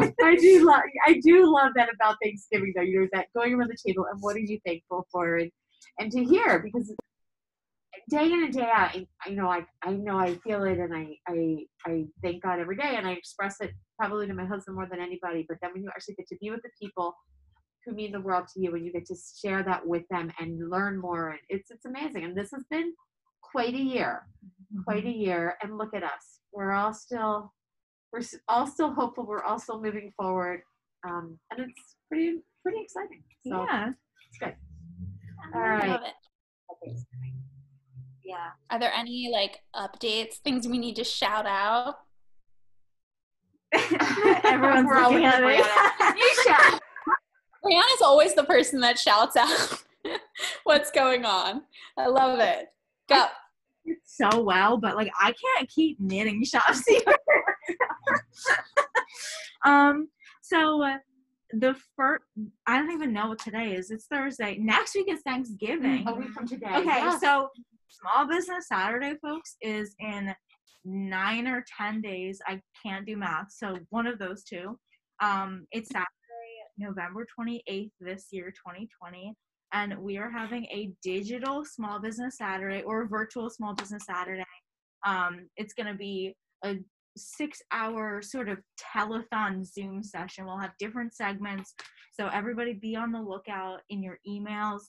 I 0.22 0.36
do 0.36 0.64
love 0.66 0.82
I 1.06 1.18
do 1.22 1.50
love 1.52 1.72
that 1.76 1.88
about 1.94 2.16
Thanksgiving 2.22 2.72
though. 2.76 2.82
You 2.82 3.00
know 3.02 3.08
that 3.12 3.28
going 3.34 3.54
around 3.54 3.70
the 3.70 3.76
table 3.86 4.06
and 4.10 4.20
what 4.20 4.36
are 4.36 4.40
you 4.40 4.58
thankful 4.66 5.06
for 5.10 5.36
and, 5.38 5.50
and 5.98 6.12
to 6.12 6.22
hear 6.22 6.58
because 6.62 6.94
day 8.08 8.26
in 8.26 8.44
and 8.44 8.52
day 8.52 8.68
out, 8.72 8.94
and 8.94 9.06
I 9.24 9.30
know 9.30 9.48
I 9.48 9.64
I 9.82 9.92
know 9.92 10.18
I 10.18 10.34
feel 10.36 10.62
it, 10.64 10.78
and 10.78 10.94
I 10.94 11.16
I 11.28 11.64
I 11.86 12.04
thank 12.22 12.42
God 12.42 12.60
every 12.60 12.76
day, 12.76 12.96
and 12.96 13.06
I 13.06 13.12
express 13.12 13.60
it 13.60 13.72
probably 14.00 14.26
to 14.26 14.34
my 14.34 14.46
husband 14.46 14.76
more 14.76 14.88
than 14.90 15.00
anybody. 15.00 15.44
But 15.46 15.58
then 15.60 15.72
when 15.74 15.82
you 15.82 15.90
actually 15.90 16.14
get 16.14 16.26
to 16.28 16.36
be 16.40 16.50
with 16.50 16.62
the 16.62 16.70
people 16.80 17.14
who 17.84 17.92
mean 17.92 18.12
the 18.12 18.20
world 18.20 18.46
to 18.54 18.60
you, 18.60 18.74
and 18.74 18.84
you 18.84 18.92
get 18.92 19.06
to 19.06 19.16
share 19.40 19.62
that 19.62 19.86
with 19.86 20.04
them 20.10 20.32
and 20.38 20.70
learn 20.70 20.98
more, 20.98 21.30
and 21.30 21.40
it's 21.48 21.70
it's 21.70 21.84
amazing. 21.84 22.24
And 22.24 22.36
this 22.36 22.50
has 22.52 22.64
been 22.70 22.94
quite 23.42 23.74
a 23.74 23.78
year, 23.78 24.26
quite 24.84 25.04
a 25.04 25.10
year. 25.10 25.56
And 25.62 25.76
look 25.76 25.94
at 25.94 26.02
us, 26.02 26.40
we're 26.52 26.72
all 26.72 26.94
still 26.94 27.52
we're 28.12 28.22
all 28.48 28.66
still 28.66 28.92
hopeful. 28.92 29.26
We're 29.26 29.44
all 29.44 29.58
still 29.58 29.82
moving 29.82 30.12
forward, 30.16 30.62
um, 31.06 31.38
and 31.50 31.60
it's 31.60 31.96
pretty 32.08 32.38
pretty 32.62 32.80
exciting. 32.82 33.22
So 33.46 33.66
yeah. 33.68 33.90
it's 34.28 34.38
good. 34.38 34.54
I 35.54 35.58
All 35.58 35.68
right. 35.68 35.88
love 35.88 36.02
it. 36.04 36.96
Yeah. 38.24 38.50
Are 38.70 38.78
there 38.78 38.92
any 38.94 39.30
like 39.32 39.60
updates, 39.74 40.36
things 40.36 40.68
we 40.68 40.78
need 40.78 40.96
to 40.96 41.04
shout 41.04 41.46
out? 41.46 41.96
Everyone's 44.44 44.86
We're 44.86 44.98
all 44.98 45.10
looking 45.10 45.26
at 45.26 45.42
looking 45.42 45.58
me. 45.58 45.62
You 46.20 46.42
shout. 46.44 46.80
Brianna's 47.64 48.02
always 48.02 48.34
the 48.34 48.44
person 48.44 48.80
that 48.80 48.98
shouts 48.98 49.36
out 49.36 49.82
what's 50.64 50.90
going 50.90 51.24
on. 51.24 51.62
I 51.96 52.06
love 52.06 52.40
it. 52.40 52.68
Go. 53.08 53.26
so 54.04 54.40
well, 54.42 54.76
but 54.76 54.96
like 54.96 55.10
I 55.20 55.32
can't 55.32 55.68
keep 55.68 56.00
knitting 56.00 56.44
shops 56.44 56.82
here. 56.86 57.00
um, 59.64 60.08
so 60.42 60.82
uh, 60.82 60.98
the 61.52 61.74
first, 61.96 62.24
I 62.66 62.78
don't 62.78 62.92
even 62.92 63.12
know 63.12 63.28
what 63.28 63.38
today 63.38 63.74
is. 63.74 63.90
It's 63.90 64.06
Thursday. 64.06 64.56
Next 64.58 64.94
week 64.94 65.10
is 65.10 65.20
Thanksgiving. 65.20 66.06
A 66.08 66.14
week 66.14 66.30
from 66.30 66.48
today. 66.48 66.74
Okay, 66.76 66.84
yes. 66.86 67.20
so 67.20 67.50
Small 67.88 68.26
Business 68.26 68.68
Saturday, 68.68 69.14
folks, 69.20 69.56
is 69.60 69.94
in 69.98 70.34
nine 70.84 71.46
or 71.46 71.64
ten 71.78 72.00
days. 72.00 72.40
I 72.46 72.60
can't 72.82 73.06
do 73.06 73.16
math, 73.16 73.50
so 73.50 73.76
one 73.90 74.06
of 74.06 74.18
those 74.18 74.44
two. 74.44 74.78
Um, 75.22 75.66
it's 75.72 75.88
Saturday, 75.88 76.06
November 76.78 77.26
twenty 77.34 77.62
eighth 77.66 77.92
this 78.00 78.28
year, 78.30 78.52
twenty 78.62 78.88
twenty, 78.98 79.34
and 79.72 79.98
we 79.98 80.16
are 80.18 80.30
having 80.30 80.64
a 80.66 80.90
digital 81.02 81.64
Small 81.64 82.00
Business 82.00 82.38
Saturday 82.38 82.82
or 82.82 83.06
virtual 83.06 83.50
Small 83.50 83.74
Business 83.74 84.04
Saturday. 84.06 84.44
Um, 85.06 85.48
it's 85.56 85.74
going 85.74 85.86
to 85.86 85.98
be 85.98 86.34
a 86.64 86.76
six 87.16 87.60
hour 87.72 88.22
sort 88.22 88.48
of 88.48 88.58
telethon 88.78 89.66
Zoom 89.66 90.02
session. 90.02 90.46
We'll 90.46 90.58
have 90.58 90.72
different 90.78 91.14
segments, 91.14 91.74
so 92.12 92.28
everybody 92.28 92.74
be 92.74 92.96
on 92.96 93.12
the 93.12 93.20
lookout 93.20 93.80
in 93.90 94.02
your 94.02 94.18
emails 94.28 94.82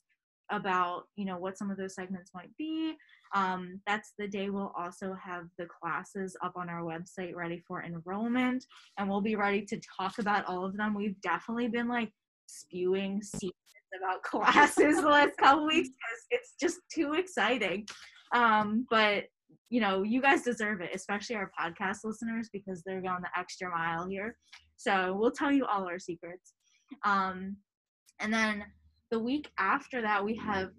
about 0.52 1.04
you 1.16 1.26
know 1.26 1.38
what 1.38 1.58
some 1.58 1.72
of 1.72 1.78
those 1.78 1.96
segments 1.96 2.32
might 2.34 2.56
be. 2.58 2.96
Um, 3.34 3.80
that's 3.88 4.14
the 4.20 4.28
day 4.28 4.50
we'll 4.50 4.74
also 4.78 5.16
have 5.22 5.46
the 5.58 5.66
classes 5.66 6.36
up 6.44 6.54
on 6.56 6.70
our 6.70 6.84
website 6.84 7.34
ready 7.36 7.64
for 7.66 7.84
enrollment 7.84 8.66
and 8.98 9.10
we'll 9.10 9.22
be 9.22 9.36
ready 9.36 9.62
to 9.66 9.80
talk 9.98 10.20
about 10.20 10.46
all 10.46 10.66
of 10.66 10.76
them. 10.76 10.94
We've 10.94 11.20
definitely 11.22 11.70
been 11.70 11.88
like 11.88 12.12
spewing 12.48 13.22
secrets 13.24 13.56
about 13.98 14.22
classes 14.24 15.02
the 15.02 15.08
last 15.08 15.38
couple 15.38 15.66
weeks 15.66 15.90
because 15.90 16.26
it's 16.32 16.54
just 16.60 16.80
too 16.94 17.14
exciting. 17.14 17.88
Um, 18.34 18.86
but 18.90 19.26
you 19.70 19.80
know 19.80 20.04
you 20.04 20.22
guys 20.22 20.42
deserve 20.42 20.82
it 20.82 20.90
especially 20.94 21.36
our 21.36 21.50
podcast 21.60 22.00
listeners 22.04 22.50
because 22.52 22.84
they're 22.86 23.02
going 23.02 23.22
the 23.22 23.40
extra 23.40 23.70
mile 23.70 24.08
here. 24.08 24.36
So 24.78 25.16
we'll 25.18 25.32
tell 25.32 25.52
you 25.52 25.66
all 25.66 25.88
our 25.88 26.00
secrets. 26.00 26.54
Um, 27.06 27.58
and 28.20 28.34
then 28.34 28.66
the 29.12 29.20
week 29.20 29.52
after 29.60 30.02
that, 30.02 30.24
we 30.24 30.36
have 30.38 30.70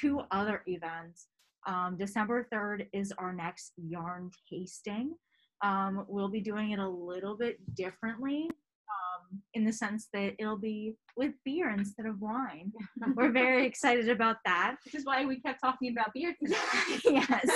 two 0.00 0.22
other 0.30 0.62
events. 0.66 1.28
Um, 1.66 1.96
December 1.98 2.48
3rd 2.52 2.86
is 2.92 3.12
our 3.18 3.32
next 3.32 3.72
yarn 3.76 4.30
tasting. 4.50 5.14
Um, 5.62 6.06
we'll 6.08 6.30
be 6.30 6.40
doing 6.40 6.72
it 6.72 6.80
a 6.80 6.88
little 6.88 7.36
bit 7.36 7.58
differently 7.76 8.48
um, 8.50 9.40
in 9.54 9.64
the 9.64 9.72
sense 9.72 10.08
that 10.12 10.34
it'll 10.38 10.58
be 10.58 10.96
with 11.16 11.32
beer 11.44 11.70
instead 11.70 12.06
of 12.06 12.20
wine. 12.20 12.72
We're 13.14 13.30
very 13.30 13.66
excited 13.66 14.08
about 14.08 14.38
that. 14.44 14.76
Which 14.84 14.96
is 14.96 15.04
why 15.04 15.24
we 15.24 15.40
kept 15.40 15.60
talking 15.60 15.92
about 15.92 16.12
beer 16.14 16.34
yes. 17.04 17.48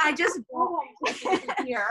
I 0.00 0.12
just 0.12 0.38
brought, 0.52 0.84
beer. 1.64 1.86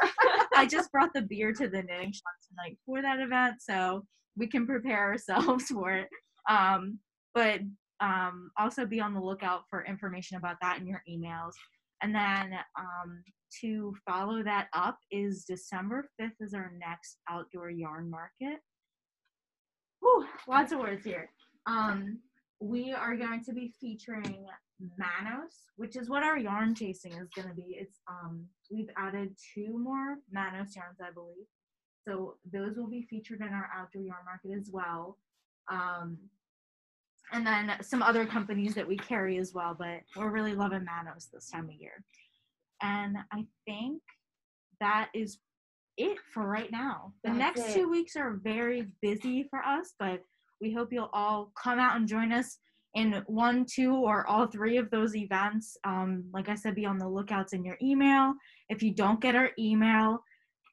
I 0.56 0.66
just 0.66 0.92
brought 0.92 1.14
the 1.14 1.24
beer 1.24 1.52
to 1.52 1.68
the 1.68 1.84
knitting 1.84 2.14
shop 2.14 2.34
tonight 2.48 2.78
for 2.86 3.02
that 3.02 3.20
event, 3.20 3.56
so 3.60 4.06
we 4.38 4.48
can 4.48 4.66
prepare 4.66 5.00
ourselves 5.00 5.66
for 5.66 5.92
it. 5.92 6.08
Um, 6.50 7.00
but 7.34 7.62
um, 8.00 8.52
also 8.58 8.86
be 8.86 9.00
on 9.00 9.14
the 9.14 9.22
lookout 9.22 9.64
for 9.70 9.86
information 9.86 10.38
about 10.38 10.58
that 10.62 10.80
in 10.80 10.88
your 10.88 11.04
emails. 11.10 11.54
And 12.02 12.14
then 12.16 12.54
um, 12.78 13.24
to 13.62 13.96
follow 14.08 14.44
that 14.44 14.68
up 14.74 14.98
is 15.12 15.46
December 15.46 16.10
5th 16.20 16.42
is 16.42 16.54
our 16.54 16.72
next 16.80 17.18
outdoor 17.30 17.70
yarn 17.70 18.10
market. 18.10 18.60
Whew, 20.00 20.26
lots 20.48 20.72
of 20.72 20.80
words 20.80 21.06
here. 21.06 21.30
Um, 21.68 22.20
we 22.60 22.92
are 22.92 23.16
going 23.16 23.44
to 23.44 23.54
be 23.54 23.74
featuring 23.80 24.46
Manos, 24.98 25.54
which 25.76 25.96
is 25.96 26.10
what 26.10 26.24
our 26.24 26.38
yarn 26.38 26.74
tasting 26.74 27.14
is 27.14 27.30
going 27.36 27.48
to 27.48 27.54
be. 27.54 27.78
It's 27.80 28.00
um, 28.10 28.46
we've 28.72 28.90
added 28.98 29.36
two 29.54 29.78
more 29.78 30.18
Manos 30.32 30.76
yarns, 30.76 31.00
I 31.02 31.12
believe. 31.12 31.46
So 32.08 32.38
those 32.52 32.78
will 32.78 32.90
be 32.90 33.04
featured 33.04 33.42
in 33.42 33.50
our 33.50 33.70
outdoor 33.76 34.02
yarn 34.02 34.26
market 34.26 34.58
as 34.60 34.70
well. 34.72 35.18
Um, 35.70 36.18
and 37.34 37.46
then 37.46 37.72
some 37.82 38.02
other 38.02 38.26
companies 38.26 38.76
that 38.76 38.88
we 38.88 38.98
carry 38.98 39.38
as 39.38 39.54
well, 39.54 39.76
but 39.78 40.02
we're 40.16 40.32
really 40.32 40.54
loving 40.54 40.86
Manos 40.86 41.30
this 41.34 41.50
time 41.50 41.70
of 41.70 41.76
year. 41.76 42.04
And 42.82 43.18
I 43.32 43.46
think 43.66 44.02
that 44.80 45.10
is 45.14 45.40
it 45.98 46.18
for 46.34 46.48
right 46.48 46.72
now. 46.72 47.14
The 47.24 47.30
That's 47.30 47.58
next 47.58 47.70
it. 47.70 47.74
two 47.74 47.90
weeks 47.90 48.16
are 48.16 48.40
very 48.44 48.88
busy 49.02 49.44
for 49.50 49.60
us, 49.60 49.94
but 50.00 50.24
we 50.60 50.74
hope 50.74 50.92
you'll 50.92 51.10
all 51.14 51.52
come 51.62 51.80
out 51.80 51.96
and 51.96 52.08
join 52.08 52.32
us 52.32 52.58
in 52.94 53.24
one, 53.28 53.66
two, 53.66 53.94
or 53.94 54.28
all 54.28 54.48
three 54.48 54.78
of 54.78 54.90
those 54.90 55.16
events. 55.16 55.78
Um, 55.86 56.26
like 56.34 56.50
I 56.50 56.56
said, 56.56 56.76
be 56.76 56.86
on 56.86 56.98
the 56.98 57.08
lookouts 57.08 57.54
in 57.54 57.64
your 57.64 57.78
email. 57.82 58.34
If 58.70 58.84
you 58.84 58.94
don't 58.94 59.22
get 59.22 59.36
our 59.36 59.52
email, 59.58 60.24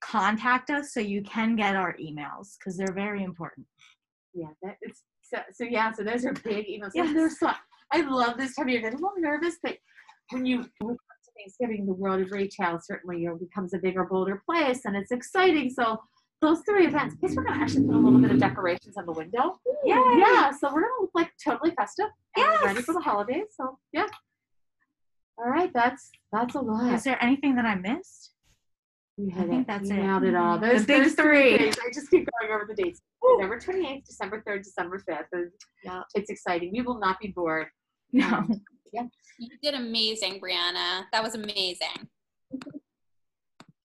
contact 0.01 0.71
us 0.71 0.93
so 0.93 1.01
you 1.01 1.23
can 1.23 1.57
get 1.57 1.77
our 1.77 1.97
emails 1.97 2.57
because 2.59 2.77
they're 2.77 2.93
very 2.93 3.23
important. 3.23 3.67
Yeah, 4.39 4.49
that 4.63 4.77
is 4.83 5.03
so. 5.23 5.39
So 5.53 5.65
yeah, 5.65 5.93
so 5.93 6.05
those 6.05 6.25
are 6.25 6.33
big 6.33 6.67
emails. 6.67 6.91
Yes. 6.95 7.09
And 7.09 7.17
there's 7.19 7.39
so, 7.39 7.51
I 7.93 8.01
love 8.03 8.37
this 8.37 8.55
time 8.55 8.67
of 8.67 8.71
year. 8.73 8.81
I'm 8.87 8.93
a 8.93 8.97
little 8.97 9.13
nervous, 9.19 9.57
but 9.63 9.77
when 10.31 10.45
you 10.47 10.61
it 10.61 10.69
to 10.81 10.97
Thanksgiving, 11.39 11.87
the 11.87 11.93
world 11.93 12.21
of 12.21 12.31
retail 12.31 12.79
certainly 12.83 13.21
you 13.21 13.29
know 13.29 13.37
becomes 13.37 13.75
a 13.75 13.79
bigger, 13.79 14.05
bolder 14.05 14.43
place, 14.49 14.85
and 14.85 14.97
it's 14.97 15.11
exciting. 15.11 15.71
So 15.71 15.99
those 16.41 16.61
three 16.69 16.87
events. 16.87 17.17
Plus, 17.19 17.35
we're 17.35 17.43
gonna 17.45 17.61
actually 17.61 17.87
put 17.87 17.97
a 17.97 17.99
little 17.99 18.21
bit 18.21 18.31
of 18.31 18.39
decorations 18.39 18.97
on 18.97 19.07
the 19.07 19.13
window. 19.13 19.59
Yeah. 19.85 20.17
Yeah, 20.19 20.51
so 20.53 20.73
we're 20.73 20.83
gonna 20.83 21.01
look 21.01 21.11
like 21.15 21.31
totally 21.45 21.73
festive 21.73 22.07
and 22.37 22.45
Yes. 22.45 22.63
ready 22.65 22.83
for 22.83 22.95
the 22.95 23.01
holidays. 23.01 23.47
So 23.57 23.79
yeah. 23.93 24.07
All 25.39 25.51
right, 25.51 25.73
that's 25.73 26.11
that's 26.33 26.55
a 26.55 26.61
lot. 26.61 26.93
Is 26.93 27.05
there 27.05 27.23
anything 27.23 27.57
that 27.57 27.65
I 27.65 27.75
missed? 27.75 28.33
You 29.21 29.33
I 29.37 29.41
think 29.47 29.53
it. 29.63 29.67
that's 29.67 29.91
you 29.91 29.97
it. 29.97 30.03
nailed 30.03 30.23
it 30.25 30.35
all. 30.37 30.57
Mm-hmm. 30.59 30.65
The 30.67 30.73
Those 30.75 30.87
big 30.87 31.03
those 31.03 31.15
three. 31.15 31.59
days, 31.59 31.77
I 31.85 31.91
just 31.93 32.09
keep 32.11 32.29
going 32.41 32.53
over 32.55 32.67
the 32.73 32.81
dates. 32.81 33.01
November 33.23 33.59
28th, 33.59 34.05
December 34.07 34.43
3rd, 34.47 34.63
December 34.63 35.03
5th. 35.11 35.25
And 35.33 35.51
Yeah. 35.85 36.03
It's 36.15 36.31
exciting. 36.31 36.71
We 36.73 36.83
will 36.83 36.99
not 37.01 37.19
be 37.21 37.29
bored. 37.29 37.67
No. 38.13 38.27
Um, 38.29 38.63
yeah. 38.93 39.03
You 39.39 39.49
did 39.63 39.75
amazing, 39.75 40.41
Brianna. 40.41 41.05
That 41.13 41.23
was 41.23 41.35
amazing. 41.35 42.09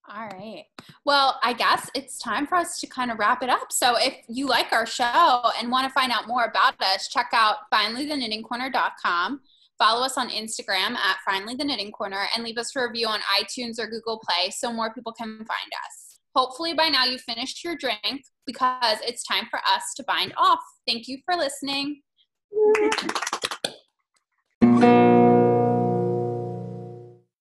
All 0.08 0.28
right. 0.28 0.64
Well, 1.06 1.40
I 1.42 1.54
guess 1.54 1.90
it's 1.94 2.18
time 2.18 2.46
for 2.46 2.56
us 2.56 2.78
to 2.80 2.86
kind 2.86 3.10
of 3.10 3.18
wrap 3.18 3.42
it 3.42 3.48
up. 3.48 3.72
So 3.72 3.96
if 3.98 4.14
you 4.28 4.46
like 4.46 4.70
our 4.72 4.84
show 4.86 5.50
and 5.58 5.70
want 5.70 5.86
to 5.88 5.92
find 5.92 6.12
out 6.12 6.28
more 6.28 6.44
about 6.44 6.74
us, 6.80 7.08
check 7.08 7.30
out 7.32 7.56
finallytheknittingcorner.com. 7.72 9.40
Follow 9.78 10.04
us 10.04 10.16
on 10.16 10.28
Instagram 10.28 10.94
at 10.96 11.18
Finally 11.24 11.56
the 11.56 11.64
Knitting 11.64 11.90
Corner 11.90 12.26
and 12.34 12.44
leave 12.44 12.58
us 12.58 12.74
a 12.76 12.80
review 12.80 13.08
on 13.08 13.20
iTunes 13.40 13.78
or 13.78 13.88
Google 13.88 14.20
Play 14.24 14.50
so 14.50 14.72
more 14.72 14.94
people 14.94 15.12
can 15.12 15.36
find 15.38 15.48
us. 15.84 16.20
Hopefully 16.36 16.74
by 16.74 16.88
now 16.88 17.04
you 17.04 17.18
finished 17.18 17.62
your 17.64 17.76
drink 17.76 18.22
because 18.46 18.98
it's 19.02 19.24
time 19.24 19.46
for 19.50 19.58
us 19.58 19.82
to 19.96 20.04
bind 20.06 20.32
off. 20.36 20.60
Thank 20.86 21.08
you 21.08 21.18
for 21.24 21.36
listening. 21.36 22.02